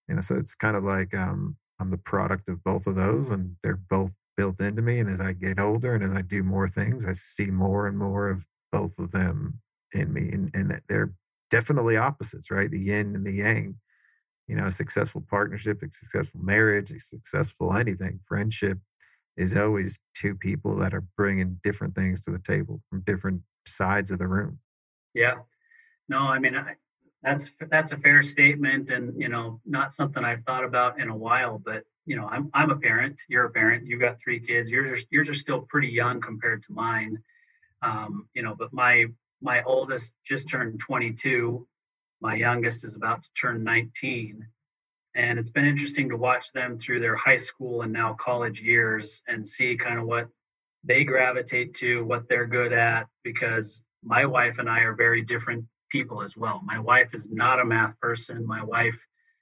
[0.07, 3.29] you know, so it's kind of like um I'm the product of both of those
[3.29, 4.99] and they're both built into me.
[4.99, 7.97] And as I get older and as I do more things, I see more and
[7.97, 9.59] more of both of them
[9.93, 10.29] in me.
[10.31, 11.13] And and they're
[11.51, 12.71] definitely opposites, right?
[12.71, 13.75] The yin and the yang
[14.47, 18.79] you know, a successful partnership, a successful marriage, a successful anything, friendship
[19.37, 24.11] is always two people that are bringing different things to the table from different sides
[24.11, 24.59] of the room.
[25.13, 25.35] Yeah.
[26.09, 26.75] No, I mean, I,
[27.21, 31.15] that's that's a fair statement, and you know, not something I've thought about in a
[31.15, 31.57] while.
[31.63, 33.21] But you know, I'm I'm a parent.
[33.29, 33.87] You're a parent.
[33.87, 34.69] You've got three kids.
[34.69, 37.17] Yours are yours are still pretty young compared to mine.
[37.81, 39.05] Um, you know, but my
[39.41, 41.65] my oldest just turned 22.
[42.21, 44.45] My youngest is about to turn 19.
[45.15, 49.23] And it's been interesting to watch them through their high school and now college years
[49.27, 50.27] and see kind of what
[50.83, 55.65] they gravitate to, what they're good at, because my wife and I are very different
[55.89, 56.61] people as well.
[56.65, 58.45] My wife is not a math person.
[58.45, 58.97] My wife,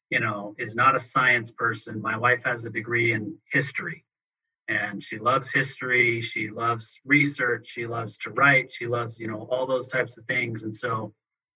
[0.10, 2.02] you know, is not a science person.
[2.02, 4.04] My wife has a degree in history
[4.68, 6.22] and she loves history.
[6.22, 7.68] She loves research.
[7.68, 8.72] She loves to write.
[8.72, 10.64] She loves, you know, all those types of things.
[10.64, 11.14] And so,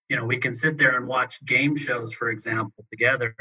[0.09, 3.35] you know, we can sit there and watch game shows, for example, together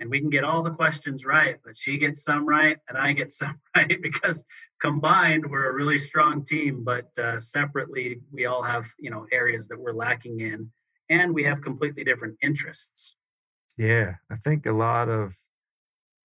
[0.00, 3.12] and we can get all the questions right, but she gets some right and I
[3.12, 4.44] get some right because
[4.80, 9.68] combined we're a really strong team, but uh, separately we all have you know areas
[9.68, 10.70] that we're lacking in,
[11.10, 13.14] and we have completely different interests.
[13.78, 15.34] Yeah, I think a lot of,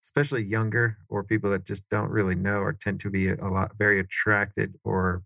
[0.03, 3.77] especially younger or people that just don't really know or tend to be a lot
[3.77, 5.23] very attracted or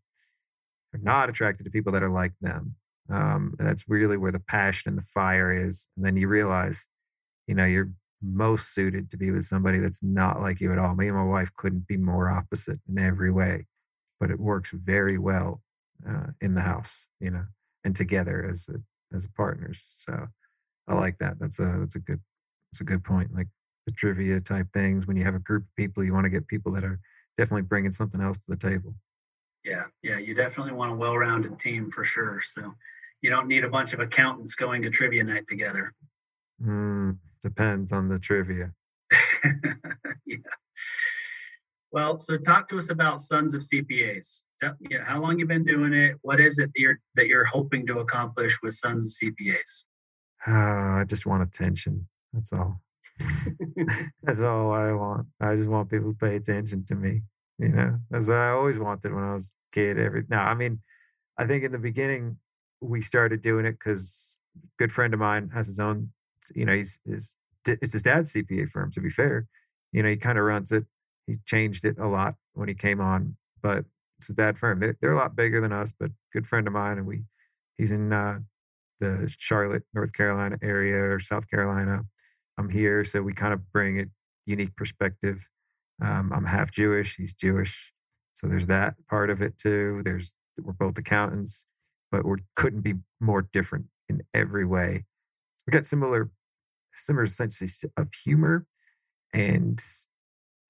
[0.94, 2.76] are not attracted to people that are like them.
[3.10, 6.88] Um, that's really where the passion and the fire is, and then you realize,
[7.48, 7.92] you know, you're
[8.26, 10.96] most suited to be with somebody that's not like you at all.
[10.96, 13.66] Me and my wife couldn't be more opposite in every way,
[14.20, 15.62] but it works very well
[16.08, 17.46] uh, in the house, you know,
[17.84, 19.84] and together as a, as a partners.
[19.98, 20.28] So
[20.88, 21.40] I like that.
[21.40, 22.22] That's a that's a good
[22.72, 23.34] that's a good point.
[23.34, 23.48] Like
[23.86, 25.08] the trivia type things.
[25.08, 27.00] When you have a group of people, you want to get people that are
[27.38, 28.96] definitely bringing something else to the table.
[29.64, 32.40] Yeah, yeah, you definitely want a well-rounded team for sure.
[32.40, 32.74] So
[33.22, 35.94] you don't need a bunch of accountants going to trivia night together.
[36.64, 38.72] Mm, depends on the trivia.
[40.26, 40.38] yeah.
[41.92, 44.42] Well, so talk to us about Sons of CPAs.
[44.60, 46.16] Tell, you know, how long you been doing it?
[46.24, 49.84] What is it that you're that you're hoping to accomplish with Sons of CPAs?
[50.48, 52.08] Uh, I just want attention.
[52.34, 52.82] That's all.
[54.24, 55.28] that's all I want.
[55.40, 57.22] I just want people to pay attention to me.
[57.60, 60.00] You know, as I always wanted when I was a kid.
[60.00, 60.82] Every now, I mean,
[61.38, 62.38] I think in the beginning
[62.82, 64.40] we started doing it because
[64.80, 66.12] good friend of mine has his own
[66.56, 68.92] you know, he's his it's his dad's CPA firm.
[68.92, 69.48] To be fair,
[69.92, 70.86] you know, he kind of runs it.
[71.28, 73.86] He changed it a lot when he came on, but
[74.18, 74.80] it's his dad firm.
[74.80, 77.24] They're, they're a lot bigger than us, but good friend of mine, and we
[77.78, 78.40] he's in uh,
[79.00, 82.02] the Charlotte, North Carolina area or South Carolina.
[82.58, 84.06] I'm here, so we kind of bring a
[84.46, 85.50] unique perspective.
[86.04, 87.16] Um, I'm half Jewish.
[87.18, 87.94] He's Jewish,
[88.34, 90.02] so there's that part of it too.
[90.04, 91.66] There's we're both accountants,
[92.12, 95.06] but we couldn't be more different in every way
[95.66, 96.30] we got similar
[96.96, 98.66] similar senses of humor
[99.34, 99.82] and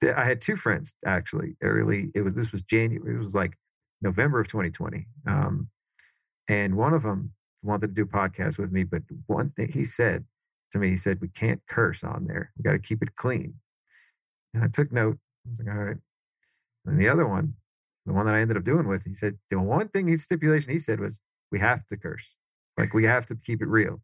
[0.01, 3.57] th- i had two friends actually early it was this was january it was like
[4.01, 5.69] november of 2020 um,
[6.49, 7.31] and one of them
[7.63, 10.25] wanted to do a podcast with me but one thing he said
[10.71, 13.55] to me he said we can't curse on there we got to keep it clean.
[14.53, 15.97] And i took note i was like all right.
[16.85, 17.55] And the other one
[18.05, 20.71] the one that i ended up doing with he said the one thing his stipulation
[20.71, 22.35] he said was we have to curse
[22.77, 24.01] like we have to keep it real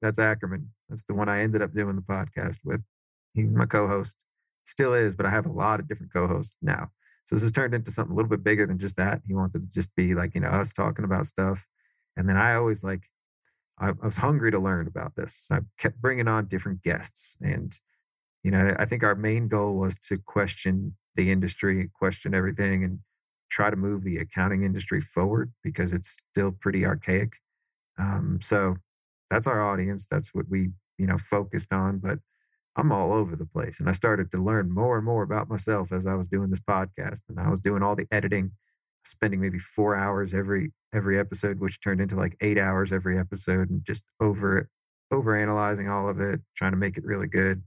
[0.00, 0.70] that's Ackerman.
[0.88, 2.82] That's the one I ended up doing the podcast with.
[3.34, 4.24] He's my co-host,
[4.64, 6.90] still is, but I have a lot of different co-hosts now.
[7.26, 9.20] So this has turned into something a little bit bigger than just that.
[9.26, 11.66] He wanted to just be like, you know, us talking about stuff.
[12.16, 13.08] And then I always like,
[13.78, 15.46] I, I was hungry to learn about this.
[15.50, 17.36] I kept bringing on different guests.
[17.40, 17.72] And,
[18.42, 23.00] you know, I think our main goal was to question the industry, question everything, and
[23.50, 27.34] try to move the accounting industry forward because it's still pretty archaic.
[27.98, 28.76] Um, so
[29.30, 30.06] that's our audience.
[30.10, 31.98] That's what we, you know, focused on.
[31.98, 32.18] But
[32.76, 33.80] I'm all over the place.
[33.80, 36.60] And I started to learn more and more about myself as I was doing this
[36.60, 37.22] podcast.
[37.28, 38.52] And I was doing all the editing,
[39.04, 43.68] spending maybe four hours every every episode, which turned into like eight hours every episode
[43.70, 44.68] and just over
[45.10, 47.62] over analyzing all of it, trying to make it really good.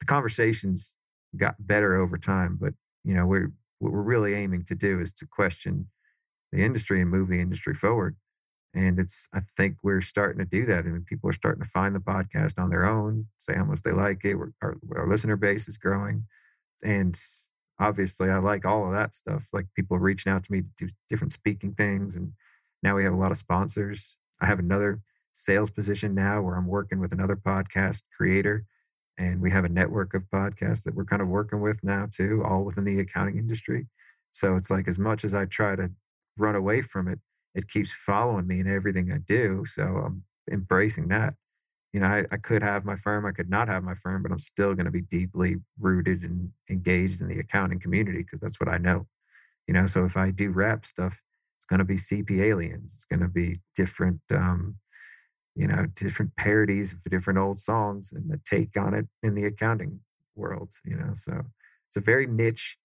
[0.00, 0.96] The conversations
[1.36, 5.12] got better over time, but you know, we're what we're really aiming to do is
[5.12, 5.88] to question
[6.52, 8.16] the industry and move the industry forward
[8.76, 11.62] and it's i think we're starting to do that I and mean, people are starting
[11.62, 15.08] to find the podcast on their own say how much they like it our, our
[15.08, 16.24] listener base is growing
[16.84, 17.18] and
[17.80, 20.92] obviously i like all of that stuff like people reaching out to me to do
[21.08, 22.32] different speaking things and
[22.82, 24.16] now we have a lot of sponsors.
[24.40, 25.00] I have another
[25.32, 28.64] sales position now where i'm working with another podcast creator
[29.18, 32.42] and we have a network of podcasts that we're kind of working with now too
[32.44, 33.86] all within the accounting industry.
[34.32, 35.90] So it's like as much as i try to
[36.38, 37.18] run away from it
[37.56, 39.64] it keeps following me in everything I do.
[39.66, 41.34] So I'm embracing that.
[41.92, 44.32] you know, I, I could have my firm, I could not have my firm, but
[44.32, 48.60] I'm still going to be deeply rooted and engaged in the accounting community because that's
[48.60, 49.06] what I know.
[49.66, 51.22] You know, so if I do rap stuff,
[51.58, 52.92] it's going to be CP aliens.
[52.94, 54.76] It's going to be different, um,
[55.54, 59.46] you know, different parodies of different old songs and the take on it in the
[59.46, 60.00] accounting
[60.36, 60.74] world.
[60.84, 61.32] You know, so
[61.88, 62.76] it's a very niche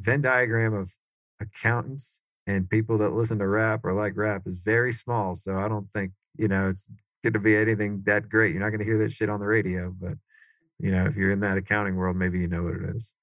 [0.00, 0.92] Venn diagram of
[1.40, 5.34] accountants and people that listen to rap or like rap is very small.
[5.34, 6.90] So I don't think, you know, it's
[7.22, 8.52] going to be anything that great.
[8.52, 10.14] You're not going to hear that shit on the radio, but
[10.78, 13.14] you know, if you're in that accounting world, maybe you know what it is.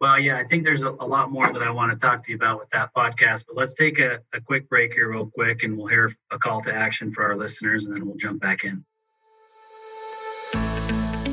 [0.00, 2.30] Well, yeah, I think there's a, a lot more that I want to talk to
[2.30, 5.62] you about with that podcast, but let's take a, a quick break here, real quick,
[5.62, 8.64] and we'll hear a call to action for our listeners, and then we'll jump back
[8.64, 8.84] in.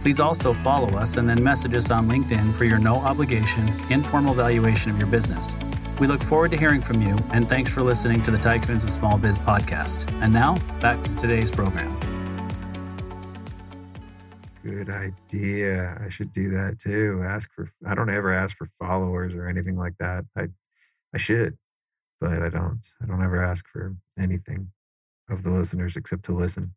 [0.00, 4.32] Please also follow us and then message us on LinkedIn for your no obligation, informal
[4.32, 5.56] valuation of your business.
[5.98, 8.90] We look forward to hearing from you, and thanks for listening to the Tycoons of
[8.90, 10.08] Small Biz podcast.
[10.22, 11.98] And now, back to today's program.
[14.62, 16.00] Good idea.
[16.04, 17.22] I should do that too.
[17.24, 20.24] Ask for, I don't ever ask for followers or anything like that.
[20.36, 20.48] I,
[21.12, 21.56] I should,
[22.20, 22.86] but I don't.
[23.02, 24.70] I don't ever ask for anything
[25.28, 26.74] of the listeners except to listen.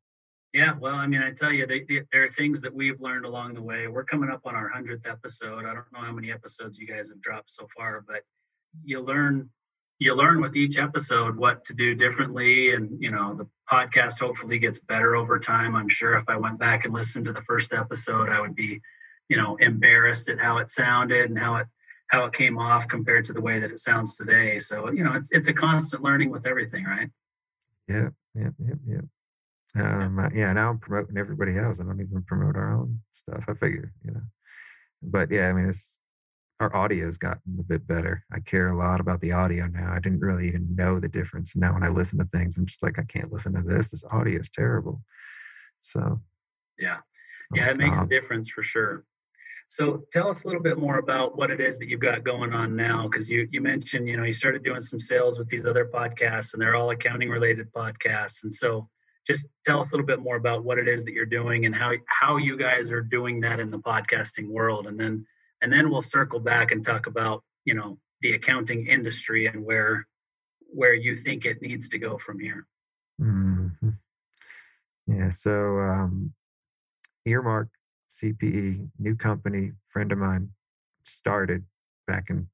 [0.53, 3.25] Yeah, well, I mean, I tell you, they, they, there are things that we've learned
[3.25, 3.87] along the way.
[3.87, 5.65] We're coming up on our hundredth episode.
[5.65, 8.21] I don't know how many episodes you guys have dropped so far, but
[8.83, 9.49] you learn
[10.01, 14.57] you learn with each episode what to do differently, and you know the podcast hopefully
[14.57, 15.75] gets better over time.
[15.75, 18.81] I'm sure if I went back and listened to the first episode, I would be,
[19.29, 21.67] you know, embarrassed at how it sounded and how it
[22.07, 24.57] how it came off compared to the way that it sounds today.
[24.57, 27.09] So you know, it's it's a constant learning with everything, right?
[27.87, 29.01] Yeah, yeah, yeah, yeah.
[29.75, 31.79] Um, yeah, now I'm promoting everybody else.
[31.79, 33.43] I don't even promote our own stuff.
[33.47, 34.21] I figure, you know.
[35.01, 35.99] But yeah, I mean, it's
[36.59, 38.23] our audio's gotten a bit better.
[38.31, 39.93] I care a lot about the audio now.
[39.93, 41.55] I didn't really even know the difference.
[41.55, 43.91] Now when I listen to things, I'm just like, I can't listen to this.
[43.91, 45.01] This audio is terrible.
[45.81, 46.21] So
[46.77, 46.99] yeah,
[47.55, 49.05] yeah, it makes a difference for sure.
[49.69, 52.53] So tell us a little bit more about what it is that you've got going
[52.53, 55.65] on now, because you you mentioned you know you started doing some sales with these
[55.65, 58.87] other podcasts, and they're all accounting related podcasts, and so
[59.25, 61.75] just tell us a little bit more about what it is that you're doing and
[61.75, 64.87] how how you guys are doing that in the podcasting world.
[64.87, 65.25] And then
[65.61, 70.07] and then we'll circle back and talk about you know the accounting industry and where
[70.73, 72.65] where you think it needs to go from here.
[73.19, 73.89] Mm-hmm.
[75.05, 76.33] yeah so um
[77.27, 77.69] earmark
[78.09, 80.53] cpe new company friend of mine
[81.03, 81.65] started
[82.07, 82.47] back in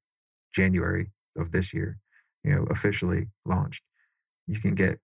[0.54, 2.00] january of this year
[2.44, 3.82] you know officially launched.
[4.46, 5.00] You can get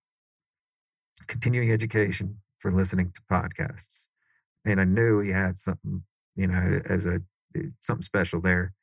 [1.27, 4.07] continuing education for listening to podcasts.
[4.65, 6.03] And I knew he had something,
[6.35, 7.19] you know, as a
[7.55, 8.73] eh, something special there.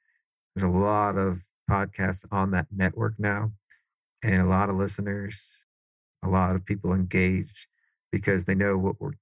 [0.54, 3.52] There's a lot of podcasts on that network now,
[4.22, 5.66] and a lot of listeners,
[6.22, 7.66] a lot of people engaged
[8.10, 9.12] because they know what we're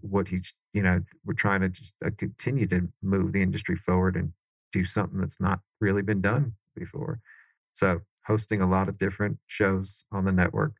[0.00, 4.16] what he's you know we're trying to just uh, continue to move the industry forward
[4.16, 4.32] and
[4.72, 7.20] do something that's not really been done before
[7.74, 10.74] so hosting a lot of different shows on the network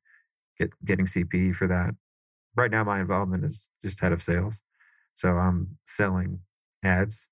[0.59, 1.95] get getting CPE for that.
[2.57, 4.63] Right now, my involvement is just head of sales,
[5.15, 6.41] so I'm selling
[6.85, 7.29] ads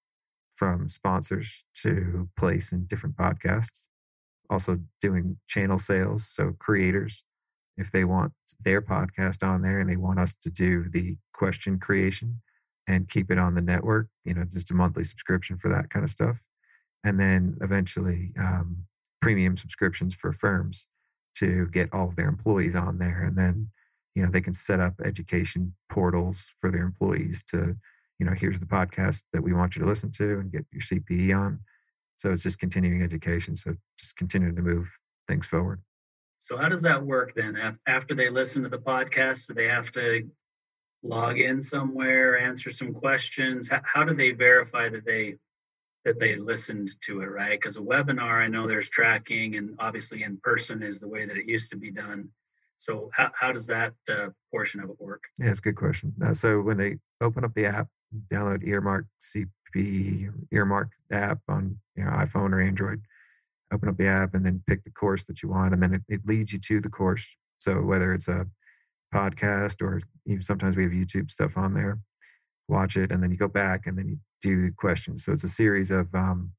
[0.54, 3.88] from sponsors to place in different podcasts.
[4.50, 7.24] Also doing channel sales, so creators,
[7.76, 8.32] if they want
[8.62, 12.40] their podcast on there and they want us to do the question creation
[12.86, 16.04] and keep it on the network, you know, just a monthly subscription for that kind
[16.04, 16.42] of stuff.
[17.02, 18.84] And then eventually um,
[19.20, 20.86] premium subscriptions for firms
[21.36, 23.70] to get all of their employees on there and then
[24.14, 27.76] you know they can set up education portals for their employees to
[28.18, 30.80] you know here's the podcast that we want you to listen to and get your
[30.80, 31.60] cpe on.
[32.16, 34.88] So it's just continuing education so just continuing to move
[35.28, 35.82] things forward.
[36.38, 37.58] So how does that work then?
[37.86, 40.28] After they listen to the podcast do they have to
[41.02, 43.70] log in somewhere answer some questions?
[43.84, 45.36] How do they verify that they
[46.04, 47.58] that they listened to it, right?
[47.58, 51.36] Because a webinar, I know there's tracking, and obviously in person is the way that
[51.36, 52.28] it used to be done.
[52.76, 55.22] So how, how does that uh, portion of it work?
[55.38, 56.12] Yeah, it's a good question.
[56.24, 57.88] Uh, so when they open up the app,
[58.30, 63.00] download Earmark CP Earmark app on you know iPhone or Android,
[63.72, 66.02] open up the app and then pick the course that you want, and then it,
[66.08, 67.36] it leads you to the course.
[67.56, 68.46] So whether it's a
[69.14, 72.00] podcast or even sometimes we have YouTube stuff on there,
[72.68, 75.24] watch it, and then you go back and then you do questions.
[75.24, 76.52] So it's a series of um,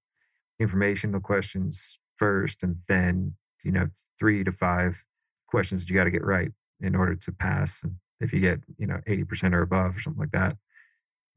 [0.60, 3.88] informational questions first, and then you know
[4.20, 5.06] three to five
[5.48, 7.82] questions that you got to get right in order to pass.
[7.84, 10.58] And if you get you know eighty percent or above or something like that,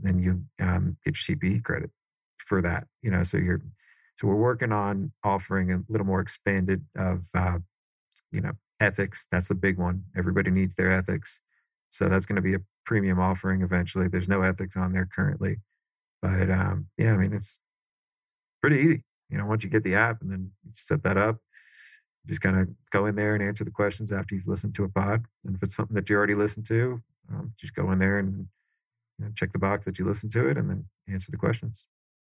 [0.01, 1.91] then you um, get your CPE credit
[2.39, 2.87] for that.
[3.03, 3.63] You know, so you're
[4.19, 7.59] so we're working on offering a little more expanded of uh,
[8.33, 9.29] you know ethics.
[9.31, 10.05] That's the big one.
[10.17, 11.41] Everybody needs their ethics.
[11.91, 14.09] So that's going to be a premium offering eventually.
[14.09, 15.57] There's no ethics on there currently,
[16.23, 17.61] but um, yeah, I mean it's
[18.61, 19.03] pretty easy.
[19.31, 21.39] You know, once you get the app and then you set that up,
[22.27, 24.89] just kind of go in there and answer the questions after you've listened to a
[24.89, 25.25] pod.
[25.45, 27.01] And if it's something that you already listened to,
[27.31, 28.49] um, just go in there and
[29.19, 31.87] you know, check the box that you listened to it and then answer the questions.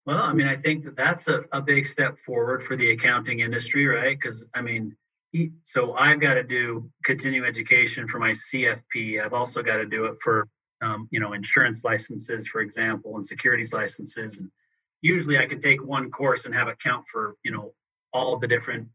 [0.05, 3.39] Well, I mean, I think that that's a, a big step forward for the accounting
[3.39, 4.17] industry, right?
[4.17, 4.95] Because I mean,
[5.63, 9.23] so I've got to do continuing education for my CFP.
[9.23, 10.47] I've also got to do it for
[10.81, 14.39] um, you know insurance licenses, for example, and securities licenses.
[14.39, 14.51] And
[15.01, 17.73] usually, I could take one course and have it count for you know
[18.13, 18.87] all the different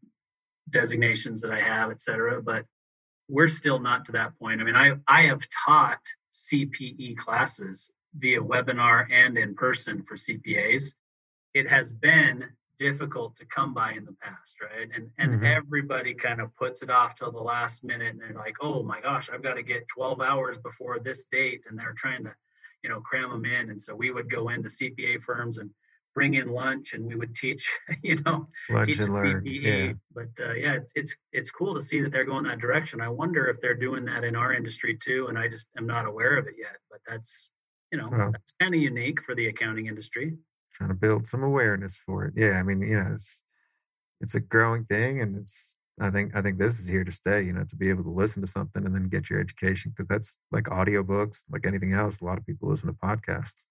[0.69, 2.41] designations that I have, et cetera.
[2.41, 2.65] But
[3.29, 4.61] we're still not to that point.
[4.61, 6.01] I mean, I I have taught
[6.33, 10.93] CPE classes via webinar and in person for CPAs.
[11.53, 12.45] It has been
[12.77, 14.89] difficult to come by in the past, right?
[14.93, 15.45] And and mm-hmm.
[15.45, 19.01] everybody kind of puts it off till the last minute and they're like, "Oh my
[19.01, 22.33] gosh, I've got to get 12 hours before this date." And they're trying to,
[22.83, 23.69] you know, cram them in.
[23.69, 25.69] And so we would go into CPA firms and
[26.13, 27.69] bring in lunch and we would teach,
[28.03, 29.43] you know, lunch teach and learn.
[29.43, 29.61] CPE.
[29.63, 29.93] Yeah.
[30.13, 33.01] But uh, yeah, it's, it's it's cool to see that they're going that direction.
[33.01, 36.05] I wonder if they're doing that in our industry too, and I just am not
[36.05, 36.77] aware of it yet.
[36.89, 37.51] But that's
[37.91, 40.33] you know, well, that's kind of unique for the accounting industry
[40.77, 42.33] trying to build some awareness for it.
[42.35, 43.43] Yeah, I mean, you know, it's
[44.21, 47.41] it's a growing thing, and it's I think I think this is here to stay.
[47.41, 50.07] You know, to be able to listen to something and then get your education because
[50.07, 52.21] that's like audiobooks, like anything else.
[52.21, 53.65] A lot of people listen to podcasts.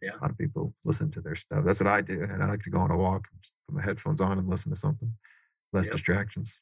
[0.00, 0.12] Yeah.
[0.12, 1.64] A lot of people listen to their stuff.
[1.64, 3.84] That's what I do, and I like to go on a walk, just put my
[3.84, 5.12] headphones on, and listen to something.
[5.72, 5.92] Less yep.
[5.92, 6.60] distractions.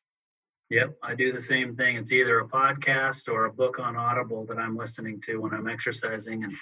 [0.71, 1.97] Yep, I do the same thing.
[1.97, 5.69] It's either a podcast or a book on Audible that I'm listening to when I'm
[5.69, 6.53] exercising, and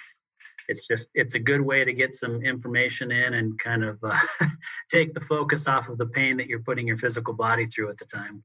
[0.67, 4.17] it's just it's a good way to get some information in and kind of uh,
[4.89, 7.97] take the focus off of the pain that you're putting your physical body through at
[7.97, 8.43] the time.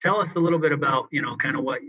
[0.00, 1.80] Tell us a little bit about you know kind of what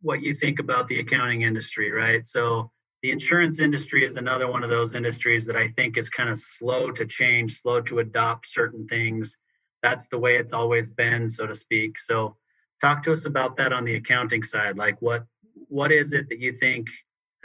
[0.00, 2.26] what you think about the accounting industry right?
[2.26, 2.70] So
[3.02, 6.38] the insurance industry is another one of those industries that i think is kind of
[6.38, 9.36] slow to change slow to adopt certain things.
[9.82, 11.98] That's the way it's always been so to speak.
[11.98, 12.36] So
[12.80, 14.78] talk to us about that on the accounting side.
[14.78, 15.24] Like what
[15.68, 16.88] what is it that you think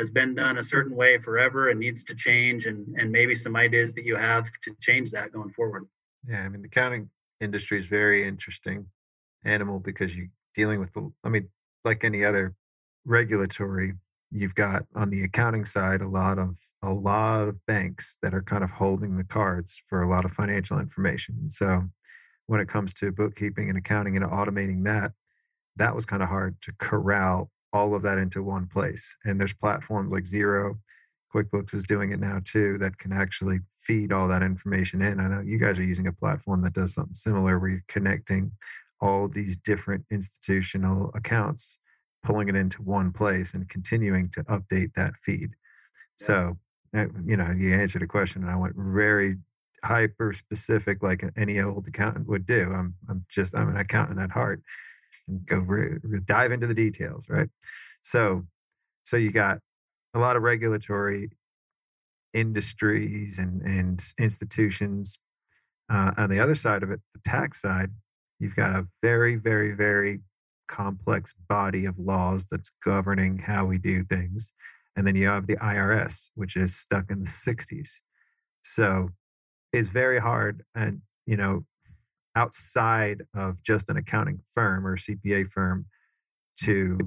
[0.02, 3.56] has been done a certain way forever and needs to change and and maybe some
[3.56, 5.88] ideas that you have to change that going forward.
[6.28, 8.88] Yeah i mean the accounting industry is very interesting
[9.46, 11.48] animal because you're dealing with the i mean
[11.84, 12.54] like any other
[13.06, 13.94] regulatory
[14.32, 18.42] you've got on the accounting side a lot of a lot of banks that are
[18.42, 21.36] kind of holding the cards for a lot of financial information.
[21.42, 21.90] And so
[22.48, 25.12] when it comes to bookkeeping and accounting and automating that
[25.76, 29.18] that was kind of hard to corral all of that into one place.
[29.24, 30.78] And there's platforms like Xero,
[31.34, 35.20] QuickBooks is doing it now too, that can actually feed all that information in.
[35.20, 38.52] I know you guys are using a platform that does something similar where you're connecting
[39.00, 41.80] all these different institutional accounts,
[42.24, 45.52] pulling it into one place and continuing to update that feed.
[46.20, 46.28] Yeah.
[46.28, 46.58] So,
[46.94, 49.36] eh, you know, you answered a question and I went very
[49.84, 52.72] hyper specific like any old accountant would do.
[52.74, 54.62] I'm I'm just I'm an accountant at heart
[55.46, 57.50] go re- dive into the details, right?
[58.02, 58.46] So,
[59.04, 59.60] so you got
[60.14, 61.32] a lot of regulatory
[62.34, 65.20] industries and and institutions.
[65.92, 67.90] Uh, on the other side of it, the tax side,
[68.40, 70.22] you've got a very, very, very
[70.68, 74.54] complex body of laws that's governing how we do things.
[74.96, 78.00] And then you have the IRS, which is stuck in the 60s.
[78.64, 79.10] So
[79.74, 80.64] it's very hard.
[80.74, 81.66] And, you know,
[82.36, 85.86] outside of just an accounting firm or CPA firm
[86.62, 86.98] to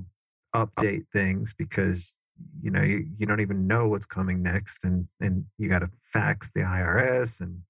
[0.52, 0.66] oh.
[0.66, 2.16] update things because
[2.60, 5.90] you know you, you don't even know what's coming next and and you got to
[6.12, 7.60] fax the IRS and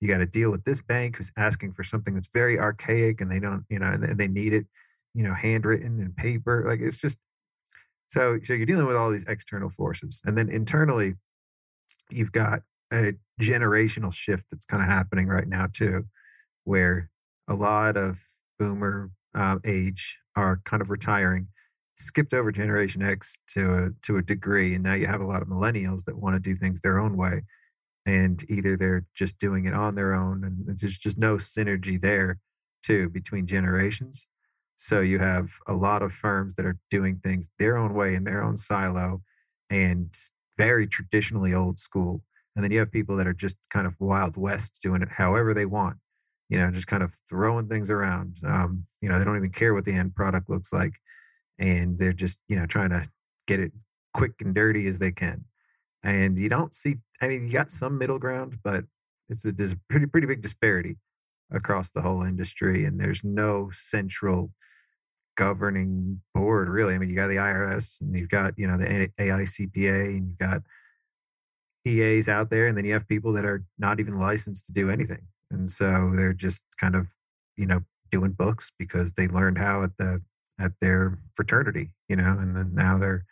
[0.00, 3.30] you got to deal with this bank who's asking for something that's very archaic and
[3.30, 4.66] they don't you know and they need it
[5.14, 7.18] you know handwritten and paper like it's just
[8.08, 10.20] so so you're dealing with all these external forces.
[10.24, 11.14] And then internally
[12.10, 12.60] you've got
[12.92, 16.06] a generational shift that's kind of happening right now too
[16.68, 16.96] where
[17.48, 18.12] a lot of
[18.58, 21.48] boomer uh, age are kind of retiring,
[21.96, 25.42] skipped over Generation X to a, to a degree, and now you have a lot
[25.42, 27.36] of millennials that want to do things their own way,
[28.04, 32.38] and either they're just doing it on their own, and there's just no synergy there
[32.88, 34.28] too between generations.
[34.76, 38.24] So you have a lot of firms that are doing things their own way in
[38.24, 39.22] their own silo,
[39.70, 40.14] and
[40.56, 42.22] very traditionally old school
[42.58, 45.54] And then you have people that are just kind of wild west doing it however
[45.54, 45.98] they want,
[46.48, 48.36] you know, just kind of throwing things around.
[48.46, 50.94] Um, you know, they don't even care what the end product looks like.
[51.58, 53.08] And they're just, you know, trying to
[53.46, 53.72] get it
[54.14, 55.44] quick and dirty as they can.
[56.04, 58.84] And you don't see, I mean, you got some middle ground, but
[59.28, 60.96] it's a, there's a pretty, pretty big disparity
[61.50, 62.84] across the whole industry.
[62.84, 64.52] And there's no central
[65.36, 66.94] governing board, really.
[66.94, 70.38] I mean, you got the IRS and you've got, you know, the AICPA and you've
[70.38, 70.62] got
[71.86, 74.90] EAs out there, and then you have people that are not even licensed to do
[74.90, 75.26] anything.
[75.50, 77.08] And so they're just kind of,
[77.56, 77.80] you know,
[78.10, 80.22] doing books because they learned how at the
[80.60, 83.24] at their fraternity, you know, and then now they're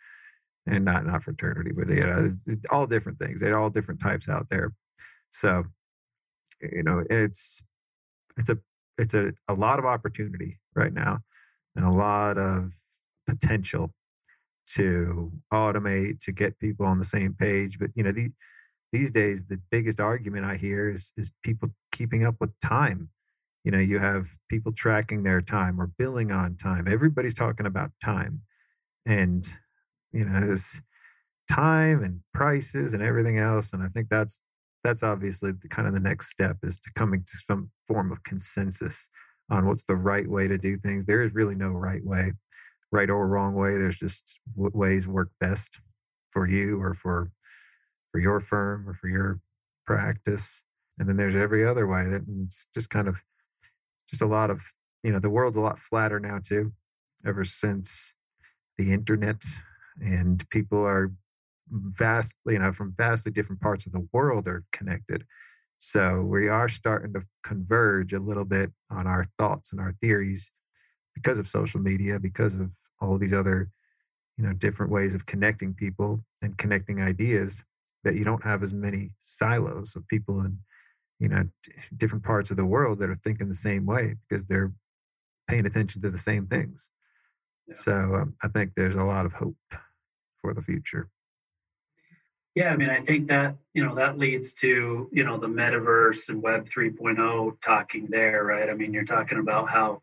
[0.67, 2.29] and not not fraternity, but you know,
[2.71, 3.41] all different things.
[3.41, 4.73] They're all different types out there.
[5.29, 5.63] So,
[6.61, 7.63] you know, it's
[8.37, 8.57] it's a
[8.97, 11.19] it's a, a lot of opportunity right now
[11.75, 12.73] and a lot of
[13.27, 13.93] potential
[14.75, 18.29] to automate to get people on the same page but you know the,
[18.91, 23.09] these days the biggest argument i hear is is people keeping up with time.
[23.63, 26.87] You know you have people tracking their time or billing on time.
[26.87, 28.41] Everybody's talking about time.
[29.05, 29.47] And
[30.13, 30.81] you know this
[31.49, 34.41] time and prices and everything else and i think that's
[34.83, 38.23] that's obviously the kind of the next step is to coming to some form of
[38.23, 39.09] consensus
[39.49, 41.05] on what's the right way to do things.
[41.05, 42.33] There is really no right way
[42.91, 43.77] right or wrong way.
[43.77, 45.81] There's just what ways work best
[46.31, 47.31] for you or for
[48.17, 49.39] for your firm or for your
[49.85, 50.63] practice.
[50.97, 52.03] And then there's every other way.
[52.09, 53.21] That it's just kind of
[54.09, 54.59] just a lot of
[55.03, 56.73] you know the world's a lot flatter now too,
[57.23, 58.15] ever since
[58.79, 59.43] the internet
[60.01, 61.11] and people are
[61.69, 65.23] vastly you know from vastly different parts of the world are connected.
[65.77, 70.49] So we are starting to converge a little bit on our thoughts and our theories
[71.13, 73.69] because of social media, because of all these other,
[74.37, 77.63] you know, different ways of connecting people and connecting ideas,
[78.03, 80.59] that you don't have as many silos of people in,
[81.19, 81.47] you know,
[81.95, 84.73] different parts of the world that are thinking the same way because they're
[85.49, 86.89] paying attention to the same things.
[87.67, 87.73] Yeah.
[87.75, 89.57] So um, I think there's a lot of hope
[90.41, 91.09] for the future.
[92.55, 96.29] Yeah, I mean, I think that you know that leads to you know the metaverse
[96.29, 98.67] and Web 3.0 talking there, right?
[98.67, 100.01] I mean, you're talking about how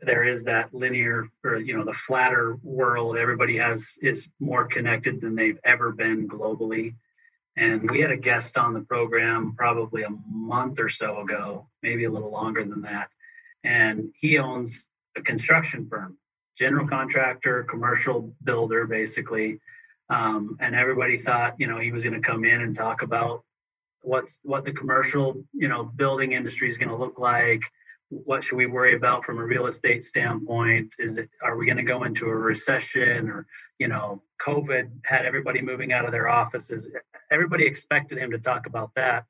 [0.00, 5.20] there is that linear or you know the flatter world everybody has is more connected
[5.20, 6.94] than they've ever been globally
[7.56, 12.04] and we had a guest on the program probably a month or so ago maybe
[12.04, 13.08] a little longer than that.
[13.62, 16.18] And he owns a construction firm
[16.56, 19.60] general contractor commercial builder basically.
[20.10, 23.44] Um, and everybody thought you know he was going to come in and talk about
[24.02, 27.62] what's what the commercial you know building industry is going to look like
[28.24, 30.94] what should we worry about from a real estate standpoint?
[30.98, 33.46] Is it are we going to go into a recession or
[33.78, 36.88] you know covid had everybody moving out of their offices?
[37.30, 39.24] Everybody expected him to talk about that.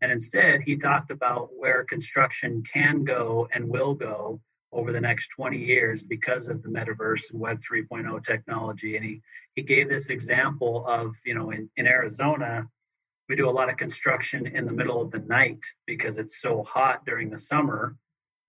[0.00, 4.40] And instead he talked about where construction can go and will go
[4.72, 8.96] over the next 20 years because of the metaverse and web 3.0 technology.
[8.96, 9.22] And he
[9.56, 12.68] he gave this example of you know in, in arizona
[13.28, 16.64] we do a lot of construction in the middle of the night because it's so
[16.64, 17.96] hot during the summer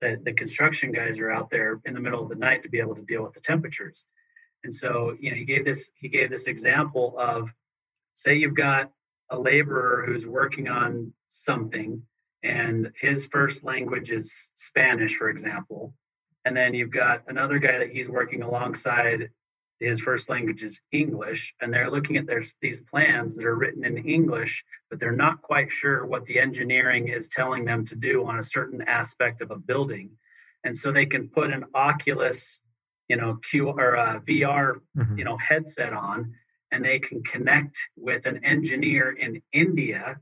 [0.02, 2.80] that the construction guys are out there in the middle of the night to be
[2.80, 4.08] able to deal with the temperatures.
[4.64, 7.52] And so, you know, he gave this he gave this example of
[8.16, 8.92] say you've got
[9.30, 12.02] a laborer who's working on something
[12.44, 15.94] and his first language is Spanish, for example.
[16.46, 19.30] And then you've got another guy that he's working alongside
[19.82, 23.84] his first language is English, and they're looking at their, these plans that are written
[23.84, 28.26] in English, but they're not quite sure what the engineering is telling them to do
[28.26, 30.12] on a certain aspect of a building.
[30.64, 32.60] And so they can put an Oculus,
[33.10, 35.18] you know, Q or a VR, mm-hmm.
[35.18, 36.36] you know, headset on,
[36.72, 40.20] and they can connect with an engineer in India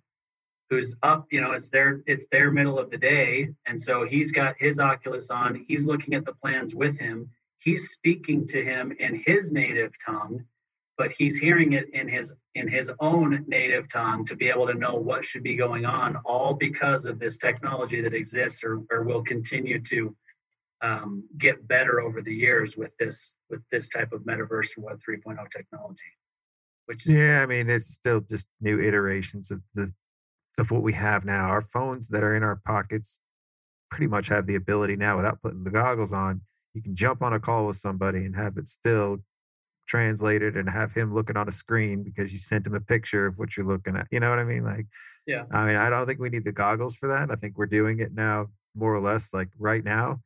[0.69, 4.31] who's up you know it's their it's their middle of the day and so he's
[4.31, 7.27] got his oculus on he's looking at the plans with him
[7.59, 10.43] he's speaking to him in his native tongue
[10.97, 14.73] but he's hearing it in his in his own native tongue to be able to
[14.73, 19.03] know what should be going on all because of this technology that exists or, or
[19.03, 20.15] will continue to
[20.81, 24.99] um, get better over the years with this with this type of metaverse and web
[24.99, 26.03] 3.0 technology
[26.85, 29.91] which is yeah i mean it's still just new iterations of the
[30.59, 31.45] of what we have now.
[31.45, 33.21] Our phones that are in our pockets
[33.89, 36.41] pretty much have the ability now without putting the goggles on
[36.73, 39.19] you can jump on a call with somebody and have it still
[39.87, 43.39] translated and have him looking on a screen because you sent him a picture of
[43.39, 44.07] what you're looking at.
[44.11, 44.63] You know what I mean?
[44.63, 44.85] Like,
[45.25, 45.43] yeah.
[45.51, 47.31] I mean, I don't think we need the goggles for that.
[47.31, 50.21] I think we're doing it now more or less like right now.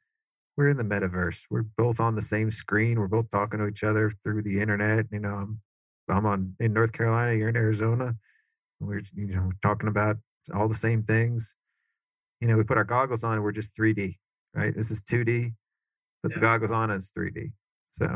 [0.56, 1.46] We're in the metaverse.
[1.50, 3.00] We're both on the same screen.
[3.00, 5.06] We're both talking to each other through the internet.
[5.12, 5.62] You know, I'm
[6.10, 7.34] I'm on in North Carolina.
[7.34, 8.16] You're in Arizona.
[8.80, 10.18] We're you know talking about
[10.54, 11.56] all the same things.
[12.40, 14.18] You know, we put our goggles on and we're just 3D,
[14.54, 14.76] right?
[14.76, 15.54] This is 2D,
[16.24, 16.36] put yeah.
[16.36, 17.52] the goggles on and it's 3D.
[17.92, 18.08] So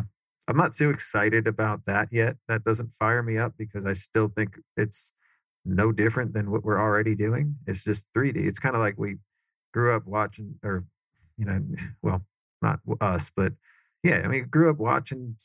[0.48, 2.38] I'm not too excited about that yet.
[2.48, 5.12] That doesn't fire me up because I still think it's
[5.66, 7.58] no different than what we're already doing.
[7.68, 8.48] It's just 3D.
[8.48, 9.18] It's kind of like we
[9.74, 10.86] grew up watching, or,
[11.38, 11.62] you know,
[12.02, 12.26] well,
[12.62, 13.54] not us, but
[14.04, 15.36] yeah, I mean, grew up watching.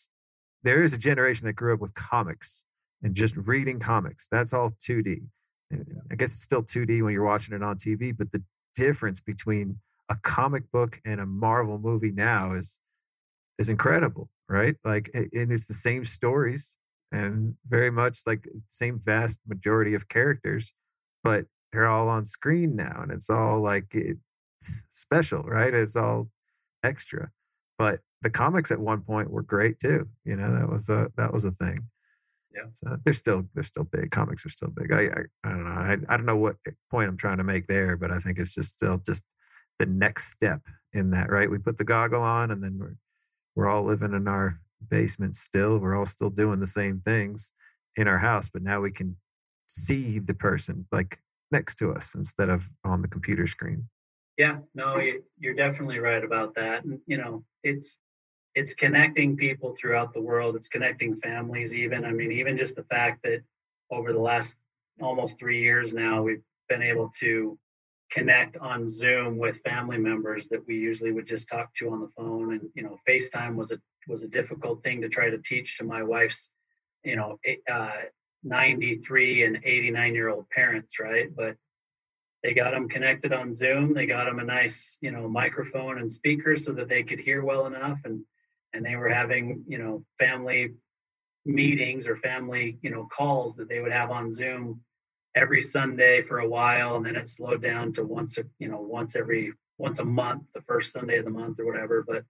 [0.63, 2.65] There is a generation that grew up with comics
[3.03, 4.29] and just reading comics.
[4.31, 5.23] That's all 2D.
[5.73, 8.43] I guess it's still 2D when you're watching it on TV, but the
[8.75, 9.79] difference between
[10.09, 12.79] a comic book and a Marvel movie now is
[13.59, 14.77] is incredible, right?
[14.85, 16.77] Like, and it's the same stories
[17.13, 20.73] and very much like same vast majority of characters,
[21.23, 24.21] but they're all on screen now, and it's all like it's
[24.89, 25.73] special, right?
[25.73, 26.31] It's all
[26.83, 27.31] extra.
[27.79, 30.09] But the comics at one point were great too.
[30.25, 31.89] You know, that was a that was a thing.
[32.55, 32.69] Yeah.
[32.73, 34.11] So they're still they're still big.
[34.11, 34.93] Comics are still big.
[34.93, 35.71] I I, I don't know.
[35.71, 38.39] I, I don't know what eh, point I'm trying to make there, but I think
[38.39, 39.25] it's just still just
[39.79, 40.63] the next step
[40.93, 41.31] in that.
[41.31, 41.51] Right.
[41.51, 42.97] We put the goggle on, and then we're
[43.55, 45.81] we're all living in our basement still.
[45.81, 47.53] We're all still doing the same things
[47.97, 49.17] in our house, but now we can
[49.67, 51.21] see the person like
[51.51, 53.89] next to us instead of on the computer screen.
[54.39, 55.01] Yeah, no,
[55.39, 56.85] you're definitely right about that.
[56.85, 57.99] And you know, it's
[58.55, 60.57] it's connecting people throughout the world.
[60.57, 62.05] It's connecting families, even.
[62.05, 63.43] I mean, even just the fact that
[63.91, 64.59] over the last
[65.01, 67.59] almost three years now, we've been able to
[68.13, 72.11] connect on Zoom with family members that we usually would just talk to on the
[72.17, 72.53] phone.
[72.53, 75.85] And you know, FaceTime was a was a difficult thing to try to teach to
[75.85, 76.51] my wife's,
[77.05, 77.39] you know,
[77.71, 77.93] uh,
[78.45, 81.35] 93 and 89 year old parents, right?
[81.35, 81.57] But
[82.43, 83.95] they got them connected on Zoom.
[83.95, 87.45] They got them a nice, you know, microphone and speaker so that they could hear
[87.45, 88.25] well enough, and
[88.75, 90.75] and they were having, you know, family
[91.45, 94.81] meetings or family, you know, calls that they would have on Zoom
[95.35, 98.81] every Sunday for a while, and then it slowed down to once, a, you know,
[98.81, 102.05] once every once a month, the first Sunday of the month or whatever.
[102.07, 102.25] But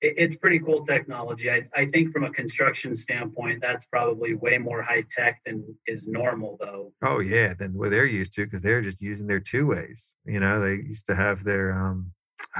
[0.00, 1.50] it, it's pretty cool technology.
[1.50, 6.06] I, I think from a construction standpoint, that's probably way more high tech than is
[6.06, 6.92] normal, though.
[7.02, 10.16] Oh yeah, than what they're used to because they're just using their two ways.
[10.24, 12.12] You know, they used to have their um,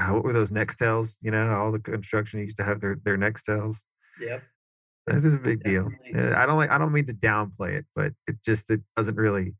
[0.09, 1.17] what were those Nextels?
[1.21, 3.77] You know, all the construction used to have their their Nextels.
[4.19, 4.43] Yep.
[5.05, 6.11] This is a big Definitely.
[6.11, 6.35] deal.
[6.35, 6.69] I don't like.
[6.69, 9.53] I don't mean to downplay it, but it just it doesn't really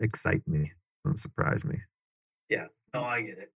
[0.00, 0.72] excite me.
[1.04, 1.78] Doesn't surprise me.
[2.48, 2.66] Yeah.
[2.92, 3.52] No, I get it.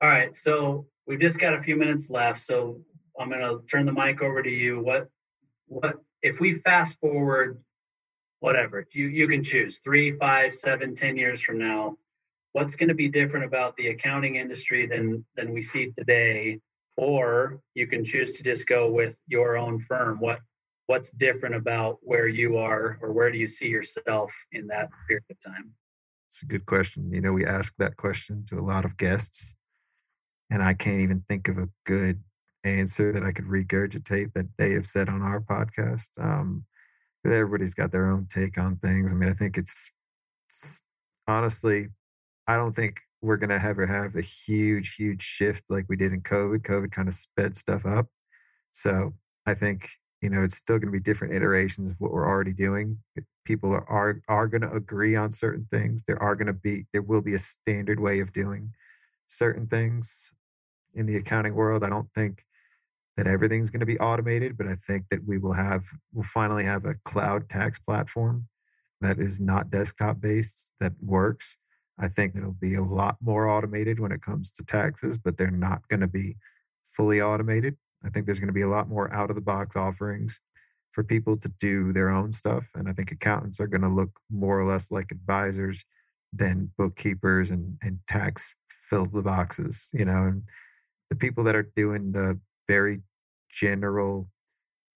[0.00, 0.34] All right.
[0.34, 2.38] So we've just got a few minutes left.
[2.40, 2.80] So
[3.18, 4.80] I'm going to turn the mic over to you.
[4.80, 5.08] What,
[5.66, 7.62] what, if we fast forward,
[8.40, 11.96] whatever you you can choose three, five, seven, ten years from now,
[12.52, 16.58] what's going to be different about the accounting industry than than we see today?
[16.96, 20.18] Or you can choose to just go with your own firm.
[20.20, 20.40] What
[20.86, 25.24] what's different about where you are, or where do you see yourself in that period
[25.30, 25.72] of time?
[26.30, 27.12] It's a good question.
[27.12, 29.56] You know, we ask that question to a lot of guests,
[30.48, 32.22] and I can't even think of a good
[32.62, 36.10] answer that I could regurgitate that they have said on our podcast.
[36.20, 36.66] Um,
[37.24, 39.10] everybody's got their own take on things.
[39.10, 39.90] I mean, I think it's,
[40.48, 40.82] it's
[41.26, 41.88] honestly,
[42.46, 46.12] I don't think we're going to ever have a huge, huge shift like we did
[46.12, 46.60] in COVID.
[46.60, 48.06] COVID kind of sped stuff up.
[48.70, 49.14] So
[49.46, 49.88] I think,
[50.20, 52.98] you know, it's still going to be different iterations of what we're already doing.
[53.44, 56.04] People are, are, are going to agree on certain things.
[56.06, 58.72] There are going to be, there will be a standard way of doing
[59.28, 60.32] certain things
[60.94, 61.82] in the accounting world.
[61.82, 62.44] I don't think
[63.16, 66.64] that everything's going to be automated, but I think that we will have, we'll finally
[66.64, 68.48] have a cloud tax platform
[69.00, 71.56] that is not desktop based that works.
[71.98, 75.50] I think it'll be a lot more automated when it comes to taxes, but they're
[75.50, 76.36] not going to be
[76.84, 77.76] fully automated.
[78.04, 80.40] I think there's going to be a lot more out of the box offerings
[80.92, 82.66] for people to do their own stuff.
[82.74, 85.84] And I think accountants are going to look more or less like advisors
[86.32, 88.54] than bookkeepers and, and tax
[88.88, 90.24] fill the boxes, you know.
[90.24, 90.42] And
[91.10, 93.02] the people that are doing the very
[93.50, 94.28] general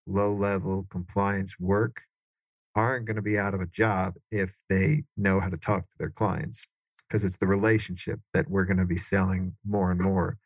[0.07, 2.03] low level compliance work
[2.75, 5.97] aren't going to be out of a job if they know how to talk to
[5.99, 6.67] their clients
[7.09, 10.39] because it's the relationship that we're going to be selling more and more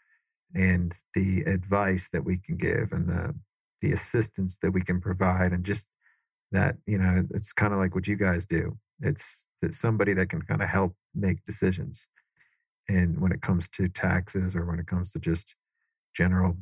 [0.55, 3.35] and the advice that we can give and the
[3.81, 5.87] the assistance that we can provide and just
[6.53, 8.79] that you know it's kind of like what you guys do.
[9.01, 12.09] It's that somebody that can kind of help make decisions.
[12.89, 15.57] And when it comes to taxes or when it comes to just
[16.17, 16.57] general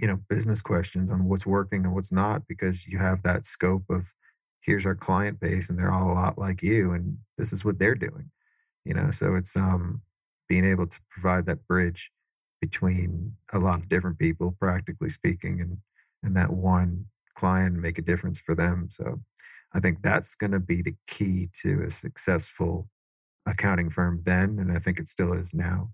[0.00, 3.84] you know business questions on what's working and what's not because you have that scope
[3.90, 4.08] of
[4.62, 7.78] here's our client base and they're all a lot like you and this is what
[7.78, 8.30] they're doing.
[8.84, 10.02] You know so it's um
[10.48, 12.10] being able to provide that bridge
[12.68, 15.78] between a lot of different people practically speaking and
[16.22, 17.06] and that one
[17.36, 19.20] client make a difference for them so
[19.74, 22.88] I think that's going to be the key to a successful
[23.46, 25.90] accounting firm then, and I think it still is now.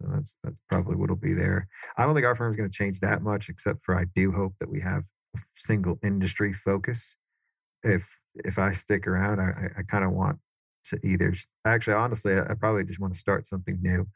[0.00, 1.68] So that's that's probably what'll be there.
[1.98, 4.32] I don't think our firm is going to change that much, except for I do
[4.32, 5.04] hope that we have
[5.36, 7.16] a single industry focus.
[7.82, 10.38] If if I stick around, I, I, kind of want
[10.84, 11.34] to either
[11.66, 14.06] actually honestly, I, I probably just want to start something new.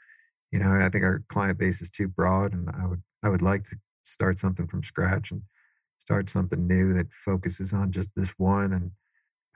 [0.55, 3.43] You know, I think our client base is too broad, and I would I would
[3.43, 5.43] like to start something from scratch and
[5.99, 8.93] start something new that focuses on just this one and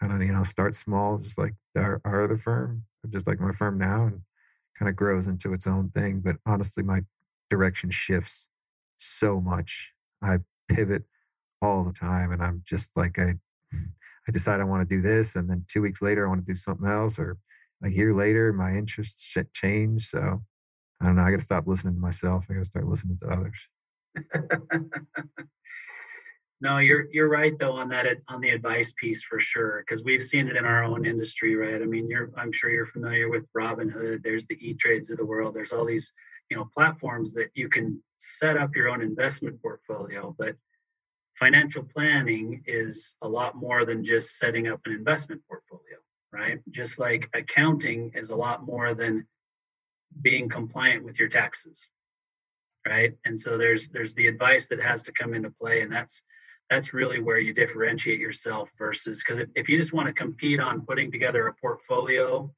[0.03, 3.53] kind of you know start small, just like our, our other firm, just like my
[3.53, 4.23] firm now, and
[4.79, 6.21] kind of grows into its own thing.
[6.25, 7.03] But honestly, my
[7.51, 8.49] direction shifts
[8.99, 9.93] so much.
[10.23, 10.39] I
[10.69, 11.05] pivot
[11.63, 13.35] all the time, and I'm just like I
[14.29, 16.53] I decide I want to do this, and then two weeks later I want to
[16.53, 17.39] do something else, or
[17.85, 20.03] a year later my interests change.
[20.09, 20.43] So
[21.01, 21.23] I don't know.
[21.23, 22.47] I got to stop listening to myself.
[22.51, 23.69] I got to start listening to others.
[26.61, 30.23] no, you're you're right though on that on the advice piece for sure because we've
[30.23, 31.81] seen it in our own industry, right?
[31.81, 34.23] I mean, you're I'm sure you're familiar with Robinhood.
[34.23, 35.55] There's the E Trades of the world.
[35.55, 36.13] There's all these
[36.51, 40.57] you know platforms that you can set up your own investment portfolio, but
[41.39, 45.97] financial planning is a lot more than just setting up an investment portfolio,
[46.33, 46.59] right?
[46.71, 49.27] Just like accounting is a lot more than
[50.23, 51.91] being compliant with your taxes
[52.87, 53.15] right?
[53.25, 56.23] And so there's there's the advice that has to come into play and that's
[56.71, 60.61] that's really where you differentiate yourself versus because if, if you just want to compete
[60.61, 62.51] on putting together a portfolio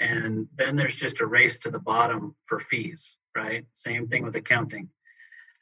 [0.00, 3.66] and then there's just a race to the bottom for fees right?
[3.74, 4.88] Same thing with accounting.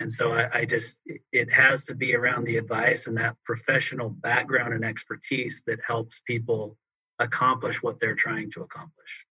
[0.01, 1.01] And so I, I, just
[1.33, 6.21] it has to be around the advice and that professional background and expertise that helps
[6.21, 6.77] people
[7.19, 9.27] accomplish what they're trying to accomplish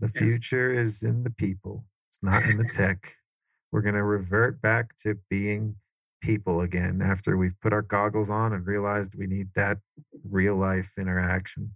[0.00, 3.16] the future is in the people it's not in the tech
[3.72, 5.76] we're going to revert back to being
[6.22, 9.78] people again after we've put our goggles on and realized we need that
[10.28, 11.72] real life interaction.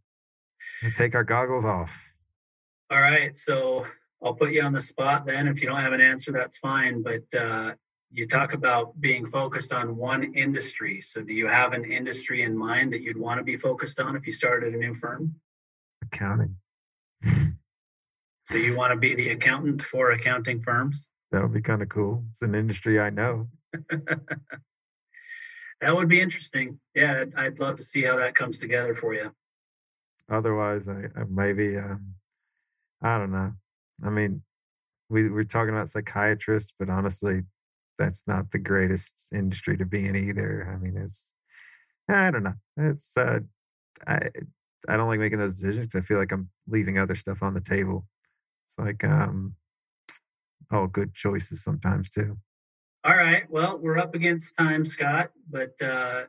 [0.82, 1.94] We'll take our goggles off.
[2.90, 3.36] All right.
[3.36, 3.86] So
[4.22, 5.46] I'll put you on the spot then.
[5.46, 7.02] If you don't have an answer, that's fine.
[7.02, 7.74] But uh,
[8.10, 11.00] you talk about being focused on one industry.
[11.00, 14.16] So do you have an industry in mind that you'd want to be focused on
[14.16, 15.34] if you started a new firm?
[16.02, 16.56] Accounting.
[18.50, 21.08] so you want to be the accountant for accounting firms?
[21.30, 22.24] That would be kind of cool.
[22.30, 23.46] It's an industry I know.
[25.80, 26.80] that would be interesting.
[26.96, 29.30] Yeah, I'd, I'd, love to see how that comes together for you.
[30.28, 32.14] Otherwise, I, I maybe um,
[33.00, 33.52] I don't know.
[34.04, 34.42] I mean,
[35.08, 37.42] we we're talking about psychiatrists, but honestly,
[37.98, 40.68] that's not the greatest industry to be in either.
[40.72, 41.34] I mean, it's
[42.08, 42.54] I don't know.
[42.76, 43.40] It's uh,
[44.08, 44.30] I
[44.88, 45.94] I don't like making those decisions.
[45.94, 48.06] I feel like I'm leaving other stuff on the table.
[48.70, 49.54] It's like um,
[50.70, 52.38] all good choices sometimes too.
[53.04, 53.50] All right.
[53.50, 56.24] Well, we're up against time, Scott, but uh,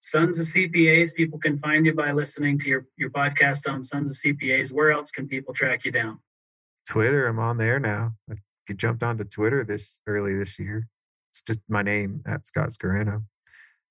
[0.00, 4.08] Sons of CPAs, people can find you by listening to your, your podcast on Sons
[4.08, 4.70] of CPAs.
[4.70, 6.20] Where else can people track you down?
[6.88, 7.26] Twitter.
[7.26, 8.12] I'm on there now.
[8.30, 8.34] I
[8.76, 10.86] jumped onto Twitter this early this year.
[11.32, 13.24] It's just my name at Scott Scarano.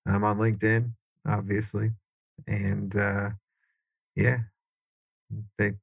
[0.08, 0.92] I'm on LinkedIn,
[1.28, 1.90] obviously.
[2.48, 3.32] And uh,
[4.16, 4.38] yeah,
[5.58, 5.74] they,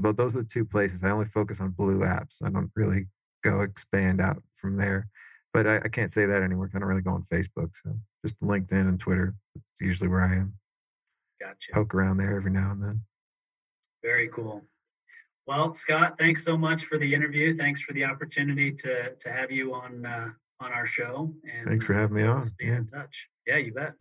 [0.00, 1.04] but those are the two places.
[1.04, 2.42] I only focus on blue apps.
[2.44, 3.06] I don't really
[3.42, 5.08] go expand out from there
[5.54, 6.68] but I, I, can't say that anymore.
[6.74, 7.70] I don't really go on Facebook.
[7.72, 9.34] So just LinkedIn and Twitter.
[9.54, 10.54] It's usually where I am.
[11.40, 11.72] Gotcha.
[11.72, 13.00] Poke around there every now and then.
[14.02, 14.62] Very cool.
[15.46, 17.54] Well, Scott, thanks so much for the interview.
[17.54, 20.30] Thanks for the opportunity to to have you on uh,
[20.60, 21.32] on our show.
[21.44, 22.44] And thanks for having me on.
[22.46, 22.76] Stay yeah.
[22.76, 23.28] in touch.
[23.46, 23.94] Yeah, you bet.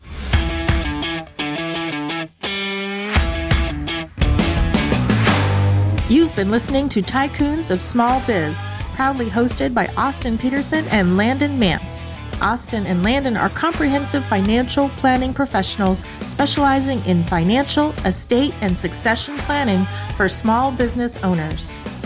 [6.14, 8.56] You've been listening to Tycoons of Small Biz
[8.94, 12.06] proudly hosted by Austin Peterson and Landon Mance.
[12.40, 19.86] Austin and Landon are comprehensive financial planning professionals specializing in financial, estate, and succession planning
[20.16, 21.74] for small business owners.